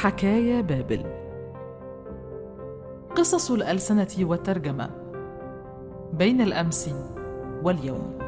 حكايا 0.00 0.60
بابل. 0.60 1.02
قصص 3.14 3.50
الألسنة 3.50 4.16
والترجمة. 4.20 4.90
بين 6.12 6.40
الأمس 6.40 6.94
واليوم. 7.62 8.18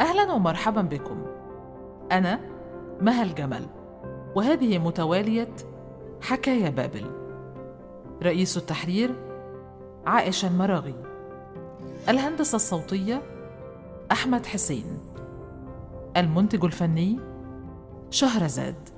أهلا 0.00 0.32
ومرحبا 0.32 0.82
بكم. 0.82 1.22
أنا 2.12 2.40
مها 3.00 3.22
الجمل 3.22 3.66
وهذه 4.34 4.78
متوالية 4.78 5.54
حكايا 6.20 6.70
بابل. 6.70 7.06
رئيس 8.22 8.56
التحرير 8.56 9.14
عائشة 10.06 10.48
المراغي. 10.48 10.94
الهندسة 12.08 12.56
الصوتية 12.56 13.22
أحمد 14.12 14.46
حسين. 14.46 14.98
المنتج 16.16 16.64
الفني 16.64 17.31
شهرزاد 18.12 18.88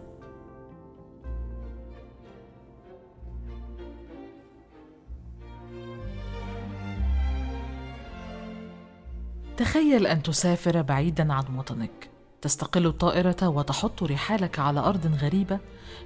تخيل 9.56 10.06
أن 10.06 10.22
تسافر 10.22 10.82
بعيدا 10.82 11.32
عن 11.32 11.56
وطنك. 11.56 12.10
تستقل 12.42 12.86
الطائرة 12.86 13.48
وتحط 13.48 14.02
رحالك 14.02 14.58
على 14.58 14.80
أرض 14.80 15.19
غريبة 15.22 15.58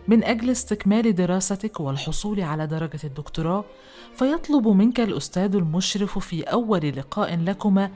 من 0.09 0.25
أجل 0.25 0.51
استكمال 0.51 1.15
دراستك 1.15 1.81
والحصول 1.81 2.41
على 2.41 2.67
درجة 2.67 3.01
الدكتوراه. 3.05 3.65
فيطلب 4.15 4.69
منك 4.69 5.01
الأستاذ 5.01 5.55
المشرف 5.55 6.19
في 6.19 6.43
أول 6.43 6.89
لقاء 6.97 7.37
لكما 7.37 7.91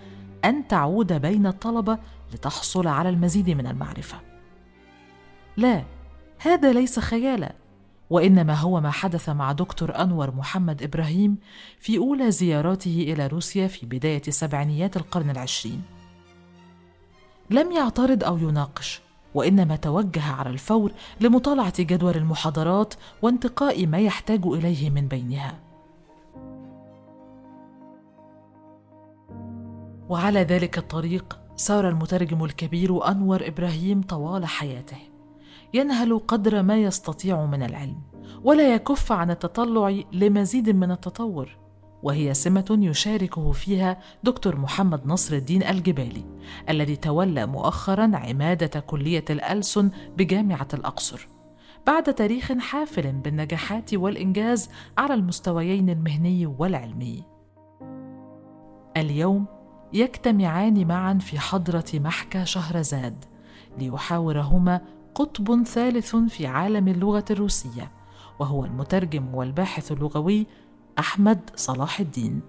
أن 0.45 0.69
تعود 0.69 1.13
بين 1.13 1.47
الطلبة 1.47 1.99
لتحصل 2.35 2.87
على 2.87 3.09
المزيد 3.09 3.51
من 3.51 3.67
المعرفة. 3.67 4.32
لا 5.57 5.85
هذا 6.39 6.73
ليس 6.73 6.99
خيالا 6.99 7.55
وإنما 8.11 8.55
هو 8.55 8.81
ما 8.81 8.91
حدث 8.91 9.29
مع 9.29 9.53
دكتور 9.53 10.03
أنور 10.03 10.35
محمد 10.35 10.83
إبراهيم 10.83 11.39
في 11.79 11.99
أولى 11.99 12.31
زياراته 12.31 13.05
إلى 13.09 13.27
روسيا 13.27 13.67
في 13.67 13.87
بداية 13.87 14.23
سبعينيات 14.23 14.97
القرن 14.97 15.31
العشرين. 15.31 15.83
لم 17.51 17.73
يعترض 17.73 18.25
أو 18.25 18.39
يناقش 18.39 19.01
وإنما 19.35 19.77
توجه 19.77 20.33
على 20.33 20.51
الفور 20.51 20.93
لمطالعة 21.21 21.83
جدول 21.83 22.17
المحاضرات 22.17 22.95
وانتقاء 23.23 23.87
ما 23.87 23.99
يحتاج 23.99 24.47
إليه 24.47 24.91
من 24.91 25.09
بينها. 25.09 25.59
وعلى 30.09 30.41
ذلك 30.43 30.79
الطريق 30.79 31.39
سار 31.57 31.89
المترجم 31.89 32.45
الكبير 32.45 33.09
أنور 33.09 33.49
إبراهيم 33.49 34.03
طوال 34.03 34.47
حياته. 34.47 35.12
ينهل 35.75 36.19
قدر 36.19 36.63
ما 36.63 36.77
يستطيع 36.77 37.45
من 37.45 37.63
العلم 37.63 38.01
ولا 38.45 38.75
يكف 38.75 39.13
عن 39.13 39.31
التطلع 39.31 40.01
لمزيد 40.13 40.71
من 40.71 40.91
التطور 40.91 41.57
وهي 42.03 42.35
سمة 42.35 42.79
يشاركه 42.81 43.53
فيها 43.53 43.99
دكتور 44.25 44.57
محمد 44.57 45.07
نصر 45.07 45.35
الدين 45.35 45.63
الجبالي 45.63 46.25
الذي 46.69 46.97
تولى 46.97 47.47
مؤخرا 47.47 48.11
عمادة 48.15 48.81
كلية 48.81 49.25
الألسن 49.31 49.91
بجامعة 50.17 50.69
الأقصر 50.75 51.29
بعد 51.87 52.15
تاريخ 52.15 52.53
حافل 52.53 53.13
بالنجاحات 53.13 53.95
والإنجاز 53.95 54.71
على 54.99 55.15
المستويين 55.15 55.91
المهني 55.91 56.47
والعلمي. 56.47 57.25
اليوم 58.97 59.47
يجتمعان 59.93 60.87
معا 60.87 61.15
في 61.15 61.39
حضرة 61.39 61.85
محكى 61.95 62.47
شهرزاد 62.47 63.25
ليحاورهما 63.79 64.81
قطب 65.15 65.63
ثالث 65.63 66.17
في 66.17 66.47
عالم 66.47 66.89
اللغة 66.89 67.25
الروسية 67.31 67.93
وهو 68.39 68.65
المترجم 68.65 69.35
والباحث 69.35 69.93
اللغوي 69.93 70.47
أحمد 70.99 71.51
صلاح 71.57 72.01
الدين. 72.01 72.41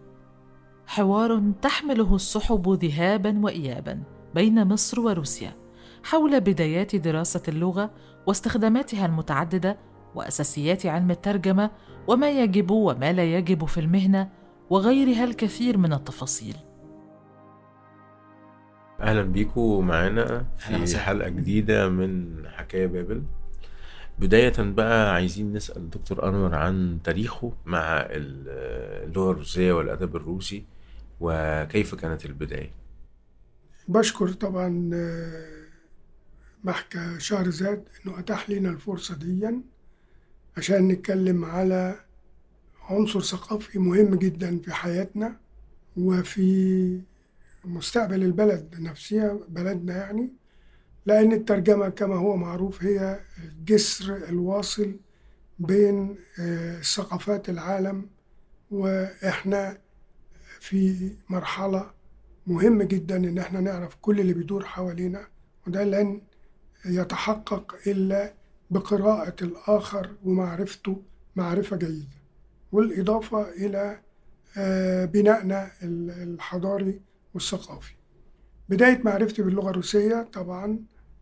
حوار 0.87 1.51
تحمله 1.61 2.15
السحب 2.15 2.69
ذهابا 2.69 3.39
وإيابا 3.43 4.03
بين 4.35 4.67
مصر 4.67 4.99
وروسيا 4.99 5.55
حول 6.03 6.39
بدايات 6.39 6.95
دراسة 6.95 7.41
اللغة 7.47 7.91
واستخداماتها 8.27 9.05
المتعددة 9.05 9.77
وأساسيات 10.15 10.85
علم 10.85 11.11
الترجمة 11.11 11.71
وما 12.07 12.29
يجب 12.29 12.71
وما 12.71 13.13
لا 13.13 13.23
يجب 13.37 13.65
في 13.65 13.79
المهنة 13.79 14.29
وغيرها 14.69 15.23
الكثير 15.23 15.77
من 15.77 15.93
التفاصيل. 15.93 16.55
أهلا 19.01 19.21
بيكم 19.21 19.87
معانا 19.87 20.45
في 20.57 20.97
حلقة 20.97 21.29
جديدة 21.29 21.89
من 21.89 22.35
حكاية 22.49 22.87
بابل. 22.87 23.23
بداية 24.19 24.53
بقى 24.59 25.13
عايزين 25.13 25.53
نسأل 25.53 25.89
دكتور 25.89 26.29
أنور 26.29 26.55
عن 26.55 26.99
تاريخه 27.03 27.53
مع 27.65 28.07
اللغة 28.09 29.31
الروسية 29.31 29.73
والأدب 29.73 30.15
الروسي 30.15 30.65
وكيف 31.19 31.95
كانت 31.95 32.25
البداية؟ 32.25 32.71
بشكر 33.87 34.27
طبعا 34.29 34.89
محكى 36.63 37.15
شهرزاد 37.19 37.83
إنه 38.05 38.19
أتاح 38.19 38.49
لنا 38.49 38.69
الفرصة 38.69 39.15
دي 39.15 39.49
عشان 40.57 40.87
نتكلم 40.87 41.45
على 41.45 41.95
عنصر 42.89 43.21
ثقافي 43.21 43.79
مهم 43.79 44.15
جدا 44.15 44.59
في 44.59 44.73
حياتنا 44.73 45.37
وفي 45.97 46.99
مستقبل 47.65 48.23
البلد 48.23 48.75
نفسها 48.79 49.39
بلدنا 49.49 49.97
يعني 49.97 50.29
لأن 51.05 51.31
الترجمة 51.33 51.89
كما 51.89 52.15
هو 52.15 52.35
معروف 52.37 52.83
هي 52.83 53.19
الجسر 53.43 54.15
الواصل 54.15 54.95
بين 55.59 56.15
ثقافات 56.95 57.49
العالم 57.49 58.09
وإحنا 58.71 59.77
في 60.59 61.11
مرحلة 61.29 61.91
مهم 62.47 62.83
جدا 62.83 63.15
إن 63.17 63.37
إحنا 63.37 63.59
نعرف 63.59 63.95
كل 64.01 64.19
اللي 64.19 64.33
بيدور 64.33 64.65
حوالينا 64.65 65.27
وده 65.67 65.83
لن 65.83 66.21
يتحقق 66.85 67.75
إلا 67.87 68.33
بقراءة 68.69 69.35
الآخر 69.41 70.09
ومعرفته 70.23 71.01
معرفة 71.35 71.77
جيدة. 71.77 72.07
والإضافة 72.71 73.49
إلى 73.49 73.99
بنائنا 75.07 75.71
الحضاري 75.83 77.01
والثقافي. 77.33 77.93
بداية 78.69 79.01
معرفتي 79.03 79.41
باللغة 79.41 79.69
الروسية 79.69 80.29
طبعا 80.33 80.79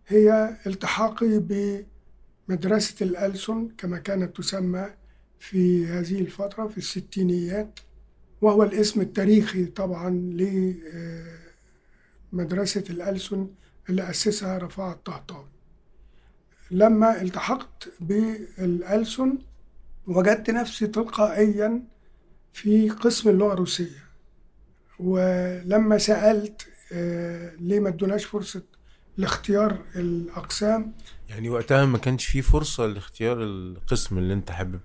هي 0.07 0.57
التحاقي 0.67 1.39
بمدرسة 2.47 2.95
الألسن 3.05 3.69
كما 3.77 3.97
كانت 3.97 4.37
تسمى 4.37 4.89
في 5.39 5.85
هذه 5.87 6.19
الفترة 6.19 6.67
في 6.67 6.77
الستينيات 6.77 7.79
وهو 8.41 8.63
الاسم 8.63 9.01
التاريخي 9.01 9.65
طبعا 9.65 10.09
لمدرسة 12.33 12.83
الألسن 12.89 13.47
اللي 13.89 14.09
أسسها 14.09 14.57
رفاع 14.57 14.91
الطهطاوي. 14.91 15.47
لما 16.71 17.21
التحقت 17.21 17.89
بالألسن 17.99 19.37
وجدت 20.07 20.49
نفسي 20.49 20.87
تلقائيا 20.87 21.83
في 22.53 22.89
قسم 22.89 23.29
اللغة 23.29 23.53
الروسية. 23.53 24.10
ولما 24.99 25.97
سألت 25.97 26.67
ليه 27.59 27.79
ما 27.79 27.89
ادوناش 27.89 28.25
فرصة 28.25 28.61
لاختيار 29.17 29.77
الأقسام؟ 29.95 30.93
يعني 31.29 31.49
وقتها 31.49 31.85
ما 31.85 31.97
كانش 31.97 32.25
في 32.25 32.41
فرصة 32.41 32.85
لاختيار 32.85 33.43
القسم 33.43 34.17
اللي 34.17 34.33
انت 34.33 34.51
حابب 34.51 34.79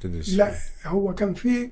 تدرس 0.00 0.28
لا 0.34 0.54
هو 0.86 1.14
كان 1.14 1.34
في 1.34 1.70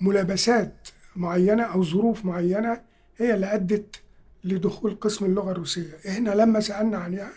ملابسات 0.00 0.88
معينة 1.16 1.62
أو 1.62 1.84
ظروف 1.84 2.24
معينة 2.24 2.80
هي 3.16 3.34
اللي 3.34 3.54
أدت 3.54 3.96
لدخول 4.44 4.94
قسم 5.00 5.24
اللغة 5.24 5.52
الروسية. 5.52 5.96
إحنا 6.08 6.30
لما 6.30 6.60
سألنا 6.60 6.98
عنها 6.98 7.30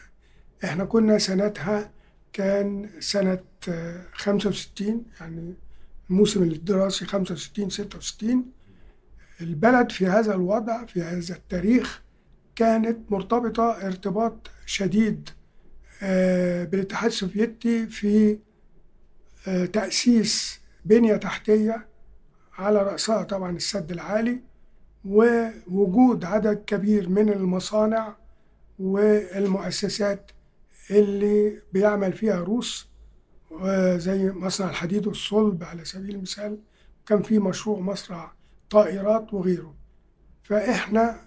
إحنا 0.64 0.86
كنا 0.86 1.18
سنتها 1.18 1.92
كان 2.34 2.90
سنة 3.00 3.40
65 4.14 5.06
يعني 5.20 5.54
الموسم 6.10 6.44
الدراسي 6.44 7.06
65 7.06 7.70
66 7.70 8.46
البلد 9.44 9.92
في 9.92 10.08
هذا 10.08 10.36
الوضع 10.36 10.86
في 10.86 11.02
هذا 11.02 11.36
التاريخ 11.36 12.02
كانت 12.56 13.12
مرتبطة 13.12 13.72
ارتباط 13.88 14.52
شديد 14.66 15.30
بالاتحاد 16.72 17.10
السوفيتي 17.12 17.86
في 17.88 18.40
تأسيس 19.74 20.60
بنية 20.86 21.16
تحتية 21.16 21.88
على 22.58 22.84
رأسها 22.84 23.24
طبعا 23.24 23.52
السد 23.56 23.92
العالي 23.92 24.40
ووجود 25.06 26.26
عدد 26.26 26.64
كبير 26.68 27.10
من 27.10 27.30
المصانع 27.30 28.16
والمؤسسات 28.80 30.32
اللي 30.92 31.62
بيعمل 31.74 32.14
فيها 32.14 32.40
روس 32.40 32.88
زي 33.96 34.32
مصنع 34.32 34.70
الحديد 34.70 35.08
والصلب 35.08 35.64
على 35.64 35.86
سبيل 35.86 36.16
المثال 36.16 36.58
كان 37.06 37.22
في 37.22 37.40
مشروع 37.40 37.80
مصنع 37.80 38.32
طائرات 38.74 39.34
وغيره. 39.34 39.74
فإحنا 40.44 41.20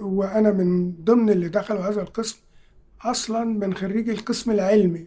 وأنا 0.00 0.52
من 0.52 0.92
ضمن 1.04 1.30
اللي 1.30 1.48
دخلوا 1.48 1.88
هذا 1.88 2.02
القسم 2.02 2.38
أصلا 3.02 3.44
من 3.44 3.74
خريجي 3.74 4.12
القسم 4.12 4.50
العلمي 4.50 5.06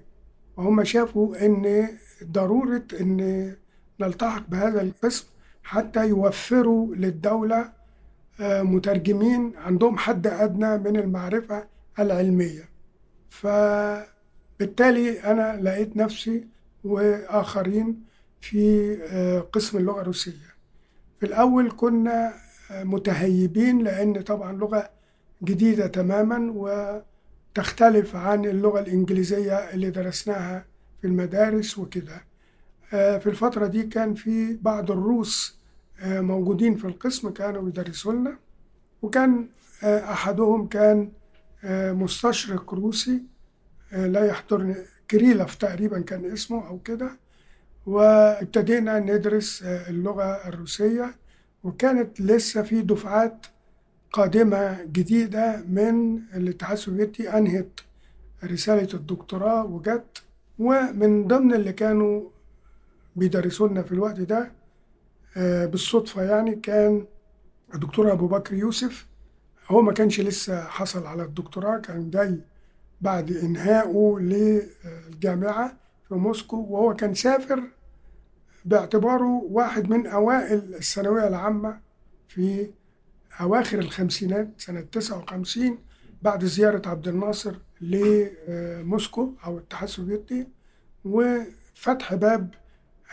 وهم 0.58 0.84
شافوا 0.84 1.46
إن 1.46 1.88
ضرورة 2.24 2.84
إن 3.02 3.56
نلتحق 4.00 4.50
بهذا 4.50 4.82
القسم 4.82 5.26
حتى 5.64 6.08
يوفروا 6.08 6.96
للدولة 6.96 7.70
آه، 8.42 8.62
مترجمين 8.62 9.54
عندهم 9.58 9.98
حد 9.98 10.28
أدنى 10.28 10.78
من 10.78 10.98
المعرفة 10.98 11.68
العلمية. 12.00 12.70
فبالتالي 13.30 15.20
أنا 15.24 15.60
لقيت 15.62 15.98
نفسي 15.98 16.48
وآخرين 16.84 18.04
في 18.42 18.98
آه، 19.04 19.40
قسم 19.40 19.78
اللغة 19.78 20.02
الروسية. 20.02 20.57
في 21.20 21.26
الأول 21.26 21.72
كنا 21.78 22.34
آه، 22.72 22.84
متهيبين 22.84 23.84
لأن 23.84 24.22
طبعا 24.22 24.54
لغة 24.54 24.90
جديدة 25.44 25.88
تماما 25.88 26.52
وتختلف 27.58 28.16
عن 28.16 28.46
اللغة 28.46 28.80
الإنجليزية 28.80 29.54
اللي 29.56 29.90
درسناها 29.90 30.66
في 31.02 31.08
المدارس 31.08 31.78
وكده. 31.78 32.28
في 32.92 33.28
الفترة 33.28 33.68
دي 33.68 33.84
كان 33.84 34.14
في 34.14 34.54
بعض 34.62 34.92
الروس 34.92 35.58
موجودين 36.06 36.76
في 36.76 36.86
القسم 36.86 37.30
كانوا 37.30 37.68
يدرسوا 37.70 38.14
لنا. 38.14 38.38
وكان 39.02 39.48
أحدهم 39.84 40.68
كان 40.68 41.12
مستشرق 41.74 42.74
روسي 42.74 43.22
لا 43.92 44.26
يحضرني 44.26 44.76
كريلوف 45.12 45.56
تقريبا 45.56 46.00
كان 46.02 46.26
اسمه 46.32 46.68
أو 46.68 46.80
كده. 46.80 47.12
وابتدينا 47.88 49.00
ندرس 49.00 49.64
اللغة 49.64 50.48
الروسية 50.48 51.16
وكانت 51.64 52.22
لسه 52.22 52.62
في 52.62 52.82
دفعات 52.82 53.46
قادمة 54.12 54.84
جديدة 54.84 55.64
من 55.70 56.18
الاتحاد 56.18 56.78
السوفيتي 56.78 57.38
أنهت 57.38 57.80
رسالة 58.44 58.88
الدكتوراه 58.94 59.66
وجت. 59.66 60.24
ومن 60.60 61.28
ضمن 61.28 61.54
اللي 61.54 61.74
كانوا 61.74 62.30
بيدرسوا 63.16 63.68
لنا 63.68 63.82
في 63.84 63.92
الوقت 63.92 64.20
ده 64.20 64.52
بالصدفة 65.66 66.24
يعني 66.24 66.56
كان 66.56 67.06
الدكتور 67.74 68.12
أبو 68.12 68.28
بكر 68.28 68.54
يوسف. 68.56 69.08
هو 69.72 69.82
ما 69.82 69.94
كانش 69.94 70.20
لسه 70.22 70.64
حصل 70.64 71.06
على 71.08 71.24
الدكتوراه 71.24 71.78
كان 71.78 72.10
جاي 72.10 72.40
بعد 73.02 73.32
إنهائه 73.32 74.18
للجامعة 74.20 75.78
في 76.10 76.16
موسكو 76.16 76.58
وهو 76.58 76.94
كان 76.96 77.14
سافر 77.14 77.64
باعتباره 78.72 79.42
واحد 79.50 79.90
من 79.90 80.08
أوائل 80.08 80.76
الثانوية 80.76 81.28
العامة 81.28 81.80
في 82.28 82.70
أواخر 83.42 83.80
الخمسينات 83.80 84.50
سنة 84.58 84.82
59 84.82 85.78
بعد 86.22 86.46
زيارة 86.46 86.90
عبد 86.90 87.08
الناصر 87.08 87.56
لموسكو 87.82 89.32
أو 89.46 89.58
الاتحاد 89.58 89.84
السوفيتي 89.88 90.48
وفتح 91.06 92.14
باب 92.14 92.54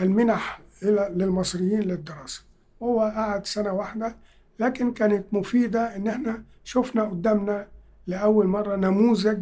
المنح 0.00 0.60
للمصريين 0.82 1.80
للدراسة. 1.80 2.42
هو 2.82 3.00
قعد 3.00 3.46
سنة 3.46 3.72
واحدة 3.72 4.16
لكن 4.60 4.92
كانت 4.92 5.24
مفيدة 5.32 5.96
إن 5.96 6.08
إحنا 6.08 6.44
شفنا 6.64 7.02
قدامنا 7.04 7.68
لأول 8.06 8.46
مرة 8.46 8.76
نموذج 8.76 9.40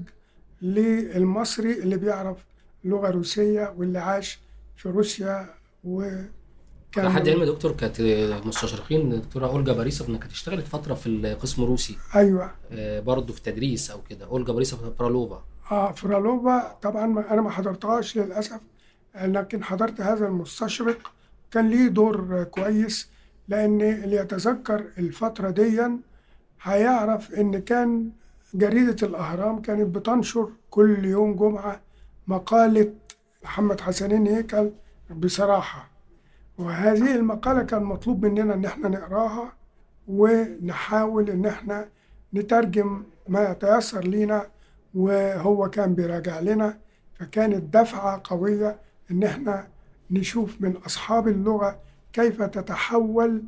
للمصري 0.62 1.72
اللي 1.72 1.96
بيعرف 1.96 2.36
لغة 2.84 3.10
روسية 3.10 3.74
واللي 3.76 3.98
عاش 3.98 4.40
في 4.76 4.88
روسيا 4.88 5.54
و 5.84 6.10
كان 6.92 7.04
لحد 7.06 7.28
علم 7.28 7.44
دكتور 7.44 7.72
كانت 7.72 8.00
مستشرقين 8.46 9.12
الدكتورة 9.12 9.46
أولجا 9.46 9.72
باريسوف 9.72 10.08
انها 10.08 10.20
كانت 10.20 10.32
اشتغلت 10.32 10.66
فترة 10.66 10.94
في 10.94 11.06
القسم 11.06 11.62
الروسي 11.62 11.96
أيوه. 12.14 12.50
آه 12.72 13.00
برضه 13.00 13.32
في 13.32 13.42
تدريس 13.42 13.90
أو 13.90 14.02
كده. 14.02 14.26
أولجا 14.26 14.52
باريسوف 14.52 14.80
فرالوفا. 14.98 15.42
آه 15.70 15.92
فرالوفا 15.92 16.78
طبعا 16.82 17.04
أنا 17.30 17.42
ما 17.42 17.50
حضرتهاش 17.50 18.18
للأسف 18.18 18.60
لكن 19.24 19.64
حضرت 19.64 20.00
هذا 20.00 20.26
المستشرق. 20.26 20.98
كان 21.50 21.68
ليه 21.70 21.88
دور 21.88 22.42
كويس 22.44 23.08
لأن 23.48 23.80
اللي 23.82 24.16
يتذكر 24.16 24.84
الفترة 24.98 25.50
دي 25.50 25.80
هيعرف 26.62 27.34
إن 27.34 27.58
كان 27.58 28.10
جريدة 28.54 29.06
الأهرام 29.06 29.62
كانت 29.62 29.96
بتنشر 29.96 30.48
كل 30.70 31.04
يوم 31.04 31.34
جمعة 31.36 31.80
مقالة 32.26 32.92
محمد 33.44 33.80
حسنين 33.80 34.26
هيكل 34.26 34.70
بصراحة. 35.14 35.88
وهذه 36.58 37.14
المقالة 37.14 37.62
كان 37.62 37.82
مطلوب 37.82 38.24
مننا 38.26 38.54
إن 38.54 38.64
إحنا 38.64 38.88
نقراها 38.88 39.52
ونحاول 40.08 41.30
إن 41.30 41.46
إحنا 41.46 41.88
نترجم 42.34 43.02
ما 43.28 43.50
يتيسر 43.50 44.04
لينا 44.04 44.46
وهو 44.94 45.70
كان 45.70 45.94
بيراجع 45.94 46.40
لنا. 46.40 46.78
فكانت 47.20 47.74
دفعة 47.76 48.20
قوية 48.24 48.76
إن 49.10 49.22
إحنا 49.24 49.66
نشوف 50.10 50.56
من 50.60 50.76
أصحاب 50.86 51.28
اللغة 51.28 51.78
كيف 52.12 52.42
تتحول 52.42 53.42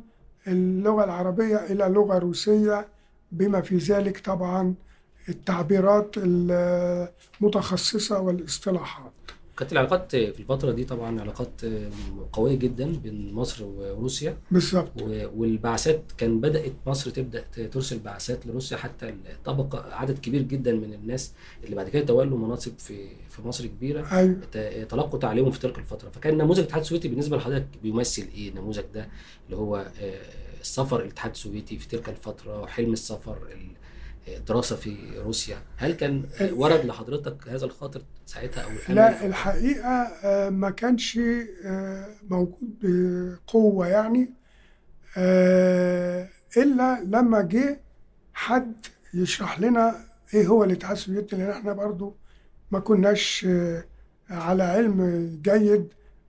اللغة 0.47 1.03
العربية 1.03 1.55
إلى 1.57 1.85
لغة 1.85 2.17
روسية 2.17 2.87
بما 3.31 3.61
في 3.61 3.77
ذلك 3.77 4.17
طبعا 4.19 4.73
التعبيرات 5.29 6.11
المتخصصة 7.41 8.19
والإصطلاحات. 8.19 9.11
كانت 9.57 9.71
العلاقات 9.71 10.15
في 10.15 10.39
الفترة 10.39 10.71
دي 10.71 10.83
طبعا 10.83 11.21
علاقات 11.21 11.61
قوية 12.33 12.55
جدا 12.55 12.91
بين 13.03 13.33
مصر 13.33 13.63
وروسيا. 13.63 14.37
بالظبط. 14.51 14.91
والبعثات 15.35 16.03
كان 16.17 16.41
بدأت 16.41 16.73
مصر 16.87 17.11
تبدأ 17.11 17.41
ترسل 17.71 17.99
بعثات 17.99 18.47
لروسيا. 18.47 18.77
حتى 18.77 19.09
الطبقة 19.09 19.93
عدد 19.93 20.19
كبير 20.19 20.41
جدا 20.41 20.73
من 20.73 20.93
الناس 20.93 21.33
اللي 21.63 21.75
بعد 21.75 21.89
كده 21.89 22.05
تولوا 22.05 22.37
مناصب 22.37 22.71
في 22.77 23.07
في 23.29 23.41
مصر 23.41 23.65
كبيرة. 23.65 24.07
أيوة. 24.11 24.39
تلقوا 24.85 25.19
تعليمهم 25.19 25.51
في 25.51 25.59
تلك 25.59 25.79
الفترة. 25.79 26.09
فكان 26.09 26.37
نموذج 26.37 26.59
الاتحاد 26.59 26.81
السوفيتي 26.81 27.07
بالنسبة 27.07 27.37
لحضرتك 27.37 27.67
بيمثل 27.83 28.27
إيه؟ 28.35 28.49
النموذج 28.49 28.83
ده 28.93 29.07
اللي 29.45 29.57
هو 29.57 29.85
السفر 30.61 31.01
الاتحاد 31.01 31.31
السوفيتي 31.31 31.77
في 31.77 31.87
تلك 31.87 32.09
الفترة 32.09 32.61
وحلم 32.61 32.93
السفر 32.93 33.37
دراسة 34.47 34.75
في 34.75 34.97
روسيا. 35.17 35.57
هل 35.77 35.93
كان 35.93 36.23
ورد 36.51 36.85
لحضرتك 36.85 37.47
هذا 37.47 37.65
الخاطر 37.65 38.01
ساعتها 38.25 38.63
أو 38.63 38.69
لا 38.89 39.25
الحقيقة 39.25 40.11
ما 40.49 40.69
كانش 40.69 41.19
موجود 42.29 42.69
بقوة 42.81 43.87
يعني 43.87 44.29
إلا 46.57 47.03
لما 47.03 47.41
جه 47.41 47.79
حد 48.33 48.73
يشرح 49.13 49.59
لنا 49.59 49.95
إيه 50.33 50.47
هو 50.47 50.63
الاتحاد 50.63 50.95
السوفيتي 50.97 51.35
لأن 51.35 51.49
إحنا 51.49 51.73
برضو 51.73 52.15
ما 52.71 52.79
كناش 52.79 53.47
على 54.29 54.63
علم 54.63 55.29
جيد 55.43 55.87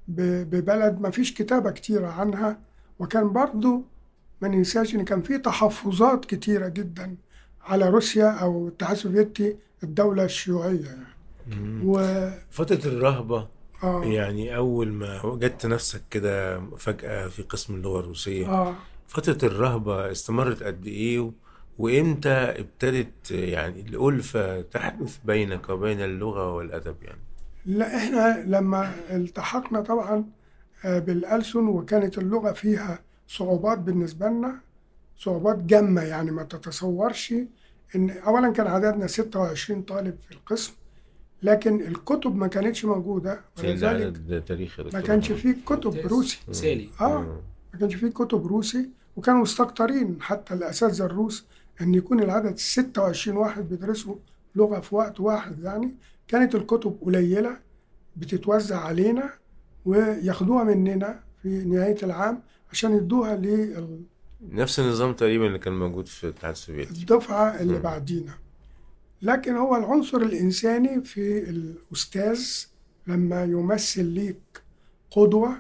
ببلد 0.09 1.01
ما 1.01 1.11
فيش 1.11 1.35
كتابة 1.35 1.71
كتيرة 1.71 2.07
عنها. 2.07 2.59
وكان 2.99 3.33
برضو 3.33 3.85
ما 4.43 4.49
ننساش 4.49 4.95
إن 4.95 5.05
كان 5.05 5.23
في 5.23 5.39
تحفظات 5.39 6.25
كتيرة 6.25 6.69
جدا 6.69 7.17
على 7.67 7.89
روسيا 7.89 8.31
أو 8.31 8.69
الاتحاد 8.69 8.97
السوفيتي 8.97 9.57
الدولة 9.83 10.25
الشيوعية 10.25 10.85
يعني. 10.85 11.81
و... 11.85 12.01
فترة 12.51 12.89
الرهبة 12.89 13.49
آه. 13.83 14.05
يعني 14.05 14.57
أول 14.57 14.93
ما 14.93 15.27
وجدت 15.27 15.67
نفسك 15.67 16.03
كده 16.11 16.61
فجأة 16.79 17.29
في 17.29 17.43
قسم 17.43 17.75
اللغة 17.75 18.01
الروسية. 18.01 18.49
آه. 18.49 18.75
فترة 19.09 19.49
الرهبة 19.49 20.11
استمرت 20.13 20.63
قد 20.63 20.87
إيه 20.87 21.31
وإمتى 21.79 22.29
ابتدت 22.31 23.31
يعني 23.31 23.81
الألفة 23.81 24.61
تحدث 24.61 25.19
بينك 25.25 25.69
وبين 25.69 26.01
اللغة 26.01 26.55
والأدب 26.55 26.97
يعني؟ 27.03 27.21
لا 27.67 27.97
إحنا 27.97 28.45
لما 28.47 28.93
التحقنا 29.11 29.81
طبعا 29.81 30.25
بالألسن 30.85 31.67
وكانت 31.67 32.19
اللغة 32.19 32.53
فيها 32.53 32.99
صعوبات 33.29 33.79
بالنسبة 33.79 34.27
لنا 34.27 34.61
صعوبات 35.19 35.57
جامة 35.59 36.03
يعني 36.03 36.31
ما 36.31 36.43
تتصورش. 36.43 37.35
إن 37.97 38.11
اولا 38.11 38.53
كان 38.53 38.67
عددنا 38.67 39.07
26 39.07 39.83
طالب 39.83 40.15
في 40.29 40.33
القسم 40.35 40.73
لكن 41.43 41.81
الكتب 41.81 42.37
ما 42.37 42.47
كانتش 42.47 42.85
موجودة 42.85 43.41
ولذلك 43.59 44.45
تاريخ 44.49 44.81
ما 44.81 45.01
كانش 45.01 45.33
فيه 45.33 45.57
كتب 45.67 45.97
روسي. 46.07 46.39
سالي. 46.53 46.89
آه. 47.01 47.41
ما 47.75 47.81
كانش 47.81 47.95
فيه 47.95 48.09
كتب 48.09 48.47
روسي 48.47 48.91
وكانوا 49.17 49.41
مستكترين 49.41 50.17
حتى 50.23 50.55
الأساتذة 50.55 51.05
الروس 51.05 51.47
إن 51.81 51.95
يكون 51.95 52.23
العدد 52.23 52.59
26 52.59 53.37
واحد 53.37 53.69
بيدرسوا 53.69 54.15
لغة 54.57 54.81
في 54.81 54.95
وقت 54.95 55.21
واحد 55.21 55.63
يعني. 55.63 55.95
كانت 56.29 56.55
الكتب 56.55 56.97
قليلة 57.03 57.57
بتتوزع 58.17 58.81
علينا 58.81 59.31
وياخدوها 59.85 60.65
مننا 60.65 61.21
في 61.43 61.49
نهاية 61.49 61.97
العام 62.03 62.43
عشان 62.73 62.97
يدوها 62.97 63.37
لل 63.37 64.03
نفس 64.41 64.81
النظام 64.81 65.13
تقريبا 65.13 65.47
اللي 65.47 65.59
كان 65.59 65.79
موجود 65.79 66.07
في 66.07 66.25
الاتحاد 66.25 66.51
السوفيتي. 66.53 66.91
الدفعة 66.91 67.61
اللي 67.61 67.79
بعدينا. 67.79 68.33
لكن 69.23 69.57
هو 69.57 69.77
العنصر 69.77 70.19
الإنساني 70.19 71.05
في 71.05 71.39
الأستاذ 71.51 72.47
لما 73.07 73.45
يمثل 73.45 74.05
ليك 74.05 74.63
قدوة 75.11 75.57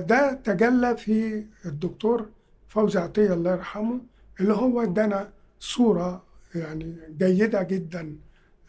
ده 0.00 0.40
تجلى 0.44 0.96
في 0.96 1.44
الدكتور 1.66 2.26
فوزي 2.68 2.98
عطية 3.00 3.32
الله 3.34 3.52
يرحمه 3.52 4.00
اللي 4.40 4.54
هو 4.54 4.82
ادانا 4.82 5.28
صورة 5.60 6.22
يعني 6.54 6.96
جيدة 7.18 7.62
جدا 7.62 8.16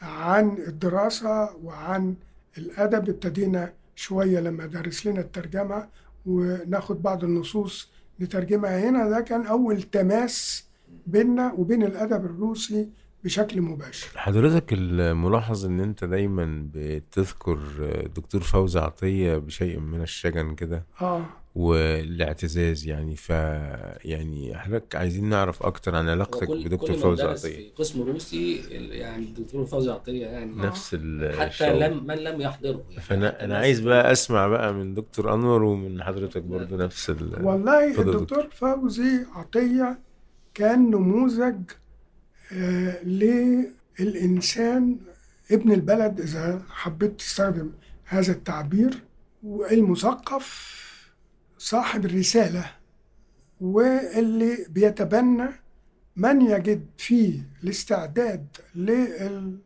عن 0.01 0.57
الدراسة 0.57 1.55
وعن 1.63 2.15
الأدب. 2.57 3.09
ابتدينا 3.09 3.73
شوية 3.95 4.39
لما 4.39 4.65
درس 4.65 5.05
لنا 5.07 5.19
الترجمة 5.21 5.87
وناخد 6.25 7.01
بعض 7.01 7.23
النصوص 7.23 7.89
نترجمها 8.21 8.89
هنا 8.89 9.09
ده 9.09 9.21
كان 9.21 9.45
أول 9.45 9.81
تماس 9.81 10.65
بيننا 11.07 11.53
وبين 11.53 11.83
الأدب 11.83 12.25
الروسي 12.25 12.89
بشكل 13.23 13.61
مباشر. 13.61 14.07
حضرتك 14.15 14.65
الملاحظ 14.73 15.65
إن 15.65 15.79
أنت 15.79 16.03
دايما 16.03 16.67
بتذكر 16.73 17.59
دكتور 18.15 18.41
فوزي 18.41 18.79
عطية 18.79 19.37
بشيء 19.37 19.79
من 19.79 20.01
الشجن 20.01 20.55
كده؟ 20.55 20.83
آه. 21.01 21.25
والاعتزاز 21.55 22.87
يعني 22.87 23.15
ف 23.15 23.29
يعني 23.29 24.57
حضرتك 24.57 24.95
عايزين 24.95 25.29
نعرف 25.29 25.63
أكتر 25.63 25.95
عن 25.95 26.09
علاقتك 26.09 26.49
بدكتور 26.49 26.89
كل 26.89 26.95
فوزي 26.99 27.23
عطية. 27.23 27.35
في 27.35 27.69
قسم 27.75 28.01
روسي 28.01 28.61
ال- 28.71 28.91
يعني 28.93 29.23
الدكتور 29.25 29.65
فوزي 29.65 29.91
عطية 29.91 30.25
يعني 30.25 30.51
نفس 30.55 30.93
ال- 30.93 31.33
حتى 31.39 31.47
الشعور. 31.47 31.79
لم 31.79 32.07
من 32.07 32.15
لم 32.15 32.41
يحضره 32.41 32.83
يعني. 32.89 33.01
فانا 33.01 33.45
أنا 33.45 33.57
عايز 33.57 33.79
بقى 33.79 34.11
أسمع 34.11 34.47
بقى 34.47 34.73
من 34.73 34.93
دكتور 34.93 35.33
أنور 35.33 35.63
ومن 35.63 36.03
حضرتك 36.03 36.41
برضو 36.41 36.75
نفس 36.77 37.09
ال 37.09 37.45
والله 37.45 38.01
الدكتور 38.01 38.47
فوزي 38.53 39.25
عطية 39.35 39.99
كان 40.53 40.89
نموذج 40.91 41.55
آه، 41.55 41.88
للإنسان 43.99 44.97
ابن 45.51 45.71
البلد 45.71 46.21
إذا 46.21 46.61
حبيت 46.69 47.19
تستخدم 47.19 47.71
هذا 48.05 48.31
التعبير 48.31 49.03
والمثقف 49.43 50.69
صاحب 51.57 52.05
الرسالة 52.05 52.71
واللي 53.61 54.65
بيتبنى 54.69 55.49
من 56.15 56.41
يجد 56.41 56.85
فيه 56.97 57.39
الاستعداد 57.63 58.45
للتطور 58.75 59.63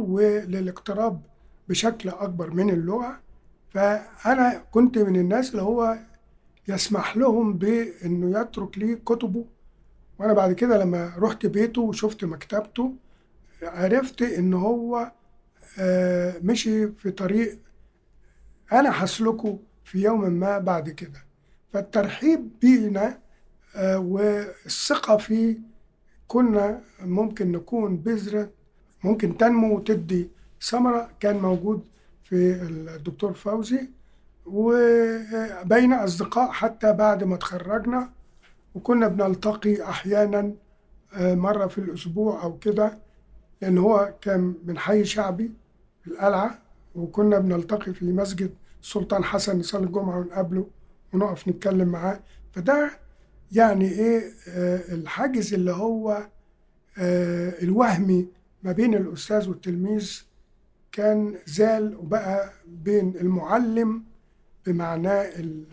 وللاقتراب 0.00 1.20
بشكل 1.68 2.08
أكبر 2.08 2.50
من 2.50 2.70
اللغة. 2.70 3.20
فأنا 3.70 4.62
كنت 4.70 4.98
من 4.98 5.16
الناس 5.16 5.50
اللي 5.50 5.62
هو 5.62 5.98
يسمح 6.68 7.16
لهم 7.16 7.52
بأنه 7.58 8.40
يترك 8.40 8.78
لي 8.78 8.96
كتبه 8.96 9.44
وأنا 10.18 10.32
بعد 10.32 10.52
كده 10.52 10.78
لما 10.84 11.12
رحت 11.18 11.46
بيته 11.46 11.80
وشفت 11.82 12.24
مكتبته 12.24 12.94
عرفت 13.62 14.22
ان 14.22 14.54
هو 14.54 15.12
آه، 15.78 16.34
مشي 16.42 16.88
في 16.88 17.10
طريق 17.10 17.58
أنا 18.72 19.04
هسلكه 19.04 19.58
في 19.84 20.02
يوم 20.02 20.30
ما 20.32 20.58
بعد 20.58 20.90
كده. 20.90 21.24
فالترحيب 21.72 22.50
بينا 22.60 23.18
آه، 23.76 23.98
والثقة 23.98 25.16
فيه 25.16 25.58
كنا 26.28 26.80
ممكن 27.02 27.52
نكون 27.52 27.96
بذرة 27.96 28.50
ممكن 29.04 29.36
تنمو 29.36 29.76
وتدي 29.76 30.30
ثمرة 30.62 31.08
كان 31.20 31.36
موجود 31.36 31.84
في 32.24 32.52
الدكتور 32.62 33.32
فوزي 33.34 33.88
وبين 34.46 35.92
أصدقاء 35.92 36.50
حتى 36.50 36.92
بعد 36.92 37.24
ما 37.24 37.36
تخرجنا 37.36 38.10
وكنا 38.76 39.08
بنلتقي 39.08 39.82
أحيانا 39.82 40.52
آه، 41.14 41.34
مرة 41.34 41.66
في 41.66 41.78
الأسبوع 41.78 42.42
أو 42.42 42.58
كده 42.58 42.98
لأن 43.62 43.78
هو 43.78 44.14
كان 44.20 44.54
من 44.64 44.78
حي 44.78 45.04
شعبي 45.04 45.50
في 46.02 46.10
القلعة 46.10 46.58
وكنا 46.94 47.38
بنلتقي 47.38 47.94
في 47.94 48.04
مسجد 48.12 48.50
السلطان 48.82 49.24
حسن 49.24 49.58
نصلي 49.58 49.84
الجمعة 49.86 50.18
ونقابله 50.18 50.66
ونقف 51.12 51.48
نتكلم 51.48 51.88
معاه. 51.88 52.20
فده 52.52 52.90
يعني 53.52 53.88
إيه 53.88 54.32
آه، 54.48 54.94
الحاجز 54.94 55.54
اللي 55.54 55.70
هو 55.72 56.26
آه، 56.98 57.54
الوهمي 57.62 58.28
ما 58.62 58.72
بين 58.72 58.94
الأستاذ 58.94 59.48
والتلميذ 59.48 60.22
كان 60.92 61.34
زال 61.46 61.96
وبقى 61.96 62.50
بين 62.66 63.16
المعلم 63.16 64.02
بمعناه 64.66 65.22
ال- 65.22 65.64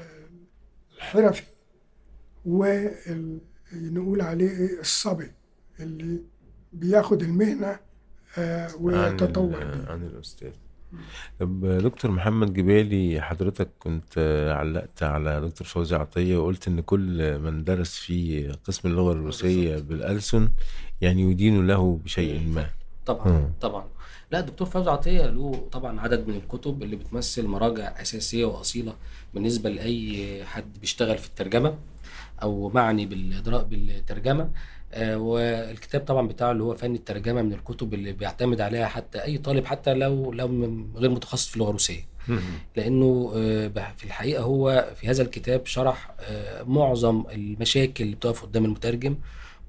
الحرفي. 0.98 1.44
ونقول 2.46 4.22
عليه 4.22 4.50
إيه؟ 4.50 4.80
الصبي 4.80 5.32
اللي 5.80 6.20
بياخد 6.74 7.22
المهنة 7.22 7.80
آه، 8.38 8.68
عن 8.68 8.74
ويتطور 8.80 9.48
بيها. 9.60 9.86
عن 9.92 10.04
الأستاذ. 10.04 10.52
طب 11.40 11.66
دكتور 11.66 12.12
محمد 12.12 12.54
جبالي 12.54 13.22
حضرتك 13.22 13.70
كنت 13.80 14.18
علقت 14.58 15.04
على 15.04 15.42
دكتور 15.42 15.68
فوزي 15.68 15.96
عطية 15.96 16.38
وقلت 16.38 16.68
إن 16.68 16.80
كل 16.82 17.40
من 17.40 17.64
درس 17.64 17.96
في 17.96 18.48
قسم 18.64 18.88
اللغة 18.90 19.12
الروسية 19.12 19.78
بالألسن 19.78 20.50
يعني 21.02 21.22
يدين 21.22 21.68
له 21.68 22.00
بشيء 22.06 22.48
ما. 22.48 22.70
طبعا 23.06 23.28
مم. 23.28 23.52
طبعا. 23.62 23.88
لا 24.32 24.40
الدكتور 24.40 24.68
فوزي 24.68 24.90
عطية 24.92 25.26
له 25.26 25.68
طبعا 25.72 26.00
عدد 26.02 26.28
من 26.28 26.36
الكتب 26.36 26.84
اللي 26.84 26.96
بتمثل 26.96 27.48
مراجع 27.48 28.02
أساسية 28.02 28.46
وأصيلة 28.46 28.94
بالنسبة 29.34 29.70
لأي 29.70 30.46
حد 30.46 30.78
بيشتغل 30.82 31.18
في 31.18 31.28
الترجمة 31.28 31.76
أو 32.44 32.70
معني 32.70 33.06
بالإدراء 33.06 33.64
بالترجمة. 33.64 34.50
آه، 34.96 35.18
والكتاب 35.18 36.02
طبعا 36.06 36.28
بتاعه 36.28 36.52
اللي 36.52 36.64
هو 36.64 36.74
فن 36.76 36.96
الترجمة 36.96 37.42
من 37.42 37.54
الكتب 37.54 37.94
اللي 37.94 38.12
بيعتمد 38.12 38.62
عليها 38.62 38.88
حتى 38.88 39.24
أي 39.24 39.38
طالب 39.38 39.66
حتى 39.66 39.94
لو 39.94 40.32
لو 40.32 40.48
م- 40.48 40.92
غير 40.96 41.10
متخصص 41.10 41.48
في 41.48 41.56
اللغة 41.56 41.68
الروسيه 41.70 42.02
لأنه 42.76 43.32
آه، 43.36 43.68
في 43.98 44.04
الحقيقة 44.04 44.44
هو 44.44 44.88
في 44.96 45.08
هذا 45.08 45.22
الكتاب 45.22 45.66
شرح 45.66 46.12
آه، 46.20 46.64
معظم 46.64 47.24
المشاكل 47.32 48.04
اللي 48.04 48.16
بتقف 48.16 48.44
قدام 48.44 48.66
المترجم 48.66 49.16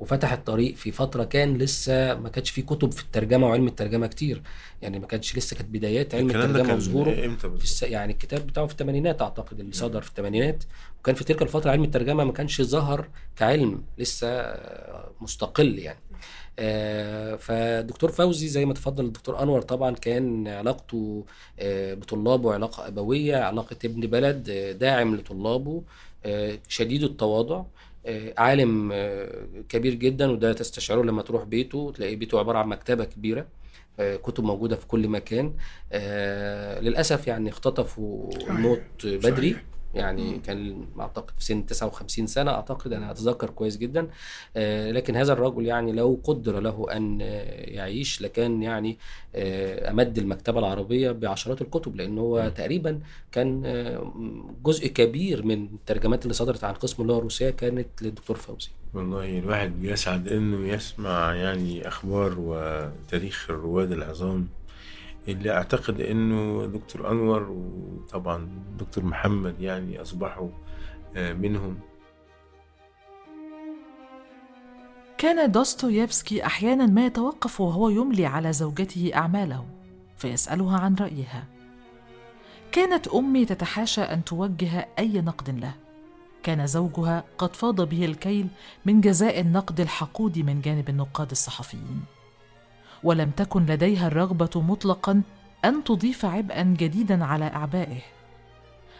وفتح 0.00 0.32
الطريق 0.32 0.74
في 0.74 0.92
فترة 0.92 1.24
كان 1.24 1.58
لسه 1.58 2.14
ما 2.14 2.28
كانش 2.28 2.50
في 2.50 2.62
كتب 2.62 2.92
في 2.92 3.02
الترجمة 3.02 3.46
وعلم 3.46 3.66
الترجمة 3.66 4.06
كتير. 4.06 4.42
يعني 4.82 4.98
ما 4.98 5.06
كانش 5.06 5.36
لسه 5.36 5.56
كانت 5.56 5.68
بدايات 5.68 6.14
علم 6.14 6.30
الترجمة 6.30 6.74
وظهوره 6.74 7.36
في؟ 7.36 7.44
الس... 7.44 7.82
يعني 7.82 8.12
الكتاب 8.12 8.46
بتاعه 8.46 8.66
في 8.66 8.72
الثمانينات 8.72 9.22
أعتقد 9.22 9.60
اللي 9.60 9.72
صدر 9.72 10.00
في 10.02 10.08
الثمانينات. 10.08 10.64
وكان 11.00 11.14
في 11.14 11.24
تلك 11.24 11.42
الفترة 11.42 11.70
علم 11.70 11.84
الترجمة 11.84 12.24
ما 12.24 12.32
كانش 12.32 12.62
ظهر 12.62 13.08
كعلم 13.36 13.82
لسه 13.98 14.56
مستقل 15.20 15.78
يعني. 15.78 15.98
آه، 16.58 17.36
فدكتور 17.36 18.10
فوزي 18.10 18.48
زي 18.48 18.64
ما 18.64 18.74
تفضل 18.74 19.04
الدكتور 19.04 19.42
أنور 19.42 19.62
طبعا 19.62 19.94
كان 19.94 20.48
علاقته 20.48 21.24
آه، 21.58 21.94
بطلابه 21.94 22.54
علاقه 22.54 22.88
أبوية 22.88 23.36
علاقة 23.36 23.76
ابن 23.84 24.00
بلد 24.00 24.48
آه، 24.50 24.72
داعم 24.72 25.16
لطلابه 25.16 25.82
آه، 26.26 26.58
شديد 26.68 27.02
التواضع. 27.02 27.64
عالم 28.38 28.90
آه، 28.92 29.46
كبير 29.68 29.94
جدا 29.94 30.30
وده 30.30 30.52
تستشعره 30.52 31.02
لما 31.02 31.22
تروح 31.22 31.44
بيته 31.44 31.92
تلاقي 31.96 32.16
بيته 32.16 32.38
عبارة 32.38 32.58
عن 32.58 32.68
مكتبة 32.68 33.04
كبيرة 33.04 33.46
آه، 34.00 34.16
كتب 34.16 34.44
موجودة 34.44 34.76
في 34.76 34.86
كل 34.86 35.08
مكان 35.08 35.54
آه، 35.92 36.80
للأسف 36.80 37.26
يعني 37.26 37.50
اختطفوا 37.50 38.30
الموت 38.50 39.06
بدري 39.06 39.52
صحيح. 39.52 39.64
يعني 39.94 40.38
كان 40.38 40.86
أعتقد 41.00 41.30
في 41.38 41.44
سن 41.44 41.66
59 41.66 42.26
سنة 42.26 42.50
أعتقد 42.50 42.92
أنا 42.92 43.10
أتذكر 43.10 43.50
كويس 43.50 43.76
جدا. 43.76 44.08
آه، 44.56 44.90
لكن 44.90 45.16
هذا 45.16 45.32
الرجل 45.32 45.66
يعني 45.66 45.92
لو 45.92 46.20
قدر 46.24 46.60
له 46.60 46.86
أن 46.96 47.20
يعيش 47.74 48.22
لكان 48.22 48.62
يعني 48.62 48.98
آه، 49.34 49.90
أمد 49.90 50.18
المكتبة 50.18 50.58
العربية 50.58 51.10
بعشرات 51.10 51.62
الكتب 51.62 51.96
لأن 51.96 52.18
هو 52.18 52.52
تقريبا 52.56 53.00
كان 53.32 53.62
آه، 53.66 54.12
جزء 54.64 54.86
كبير 54.86 55.44
من 55.44 55.64
الترجمات 55.64 56.22
اللي 56.22 56.34
صدرت 56.34 56.64
عن 56.64 56.74
قسم 56.74 57.02
اللغة 57.02 57.18
الروسية 57.18 57.50
كانت 57.50 58.02
للدكتور 58.02 58.36
فوزي. 58.36 58.68
والله 58.94 59.38
الواحد 59.38 59.80
بيسعد 59.80 60.28
إنه 60.28 60.68
يسمع 60.68 61.34
يعني 61.34 61.88
أخبار 61.88 62.34
وتاريخ 62.38 63.46
الرواد 63.50 63.92
العظام. 63.92 64.48
اللي 65.28 65.50
أعتقد 65.50 66.00
إنه 66.00 66.66
دكتور 66.66 67.10
أنور 67.10 67.50
وطبعا 67.50 68.48
دكتور 68.78 69.04
محمد 69.04 69.60
يعني 69.60 70.00
أصبحوا 70.02 70.48
آه، 71.16 71.32
منهم. 71.32 71.78
كان 75.18 75.50
دوستويفسكي 75.50 76.46
أحيانا 76.46 76.86
ما 76.86 77.06
يتوقف 77.06 77.60
وهو 77.60 77.88
يملي 77.88 78.26
على 78.26 78.52
زوجته 78.52 79.10
أعماله 79.14 79.66
فيسألها 80.16 80.78
عن 80.78 80.94
رأيها. 80.94 81.44
كانت 82.72 83.08
أمي 83.08 83.44
تتحاشى 83.44 84.00
أن 84.00 84.24
توجه 84.24 84.88
أي 84.98 85.20
نقد 85.20 85.50
له. 85.50 85.74
كان 86.42 86.66
زوجها 86.66 87.24
قد 87.38 87.56
فاض 87.56 87.88
به 87.88 88.04
الكيل 88.04 88.46
من 88.84 89.00
جزاء 89.00 89.40
النقد 89.40 89.80
الحقود 89.80 90.38
من 90.38 90.60
جانب 90.60 90.88
النقاد 90.88 91.30
الصحفيين. 91.30 92.02
ولم 93.04 93.30
تكن 93.30 93.66
لديها 93.66 94.06
الرغبة 94.06 94.50
مطلقا 94.60 95.22
أن 95.64 95.84
تضيف 95.84 96.24
عبئا 96.24 96.62
جديدا 96.62 97.24
على 97.24 97.44
أعبائه. 97.44 98.00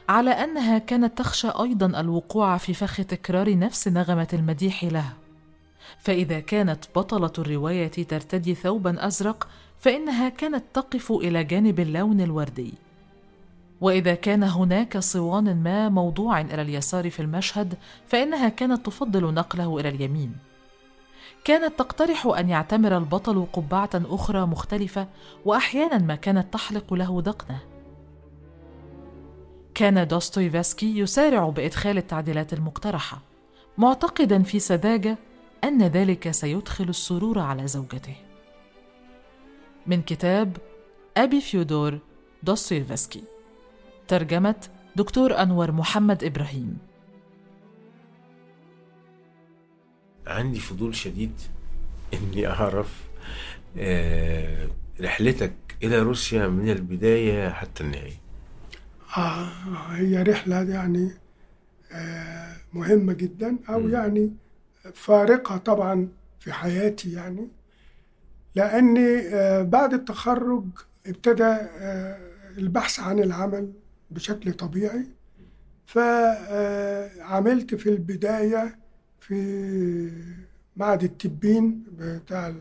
على 0.09 0.31
أنها 0.31 0.79
كانت 0.79 1.19
تخشى 1.19 1.49
أيضا 1.49 2.01
الوقوع 2.01 2.57
في 2.57 2.75
فخ 2.75 2.97
تكرار 2.97 3.59
نفس 3.59 3.89
نغمة 3.89 4.29
المديح 4.33 4.85
له 4.85 5.13
فإذا 5.99 6.41
كانت 6.41 6.85
بطلة 6.97 7.33
الرواية 7.39 7.91
ترتدي 7.91 8.55
ثوبا 8.55 9.07
أزرق 9.07 9.49
فإنها 9.79 10.29
كانت 10.29 10.65
تقف 10.75 11.13
إلى 11.13 11.45
جانب 11.45 11.81
اللون 11.81 12.21
الوردي. 12.21 12.75
وإذا 13.81 14.15
كان 14.15 14.43
هناك 14.43 14.99
صوان 14.99 15.63
ما 15.63 15.89
موضوع 15.89 16.41
إلى 16.41 16.63
اليسار 16.63 17.11
في 17.11 17.23
المشهد 17.23 17.75
فإنها 18.07 18.49
كانت 18.49 18.87
تفضل 18.87 19.35
نقله 19.35 19.81
إلى 19.81 19.89
اليمين. 19.89 20.37
كانت 21.45 21.79
تقترح 21.79 22.27
أن 22.27 22.49
يعتمر 22.49 22.97
البطل 22.97 23.47
قبعة 23.53 23.91
أخرى 23.95 24.47
مختلفة 24.47 25.09
وأحيانا 25.45 25.99
ما 25.99 26.15
كانت 26.15 26.53
تحلق 26.53 26.95
له 26.95 27.23
دقنه. 27.23 27.59
كان 29.75 30.07
دوستويفسكي 30.07 30.99
يسارع 30.99 31.49
بإدخال 31.49 31.99
التعديلات 31.99 32.53
المقترحة 32.53 33.19
معتقدا 33.79 34.43
في 34.43 34.59
سذاجة 34.59 35.19
أن 35.65 35.83
ذلك 35.83 36.31
سيدخل 36.31 36.89
السرور 36.89 37.39
على 37.39 37.67
زوجته. 37.67 38.17
من 39.87 40.03
كتاب 40.03 40.57
أبي 41.17 41.41
فيودور 41.41 41.99
دوستويفسكي 42.43 43.25
ترجمة 44.09 44.69
دكتور 44.97 45.43
أنور 45.43 45.73
محمد 45.73 46.25
إبراهيم. 46.25 46.94
عندي 50.27 50.61
فضول 50.61 50.95
شديد 50.97 51.33
إني 52.15 52.47
أعرف 52.47 53.05
آه، 53.79 54.69
رحلتك 55.01 55.53
إلى 55.83 55.99
روسيا 55.99 56.49
من 56.49 56.71
البداية 56.71 57.49
حتى 57.49 57.85
النهاية. 57.85 58.21
آه 59.17 59.49
هي 59.91 60.23
رحلة 60.23 60.63
يعني 60.63 61.11
آه 61.93 62.57
مهمة 62.73 63.13
جدا 63.13 63.57
أو 63.69 63.81
مم. 63.81 63.93
يعني 63.93 64.33
فارقة 64.95 65.57
طبعا 65.57 66.09
في 66.41 66.53
حياتي 66.53 67.13
يعني. 67.13 67.49
لأني 68.55 69.19
آه 69.19 69.63
بعد 69.63 69.95
التخرج 69.95 70.65
ابتدى 71.07 71.45
آه 71.45 72.19
البحث 72.59 73.01
عن 73.01 73.19
العمل 73.21 73.73
بشكل 74.11 74.53
طبيعي. 74.53 75.05
فعملت 75.87 77.75
في 77.75 77.89
البداية 77.89 78.79
في 79.27 80.11
معهد 80.77 81.03
التبين 81.03 81.85
بتاع 81.99 82.55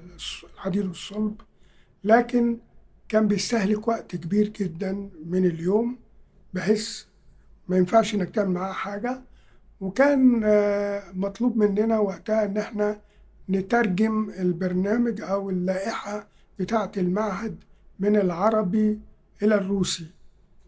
الحديد 0.55 0.85
والصلب 0.85 1.41
لكن 2.03 2.57
كان 3.09 3.27
بيستهلك 3.27 3.87
وقت 3.87 4.15
كبير 4.15 4.47
جدا 4.47 5.09
من 5.25 5.45
اليوم 5.45 5.97
بحيث 6.53 7.03
ما 7.67 7.77
ينفعش 7.77 8.15
إنك 8.15 8.29
تعمل 8.29 8.51
معاه 8.51 8.73
حاجة. 8.73 9.21
وكان 9.81 10.41
آه، 10.43 11.03
مطلوب 11.13 11.57
مننا 11.57 11.99
وقتها 11.99 12.45
إن 12.45 12.57
إحنا 12.57 13.01
نترجم 13.49 14.29
البرنامج 14.39 15.21
أو 15.21 15.49
اللائحة 15.49 16.27
بتاعة 16.59 16.91
المعهد 16.97 17.55
من 17.99 18.15
العربي 18.15 18.99
إلى 19.43 19.55
الروسي. 19.55 20.07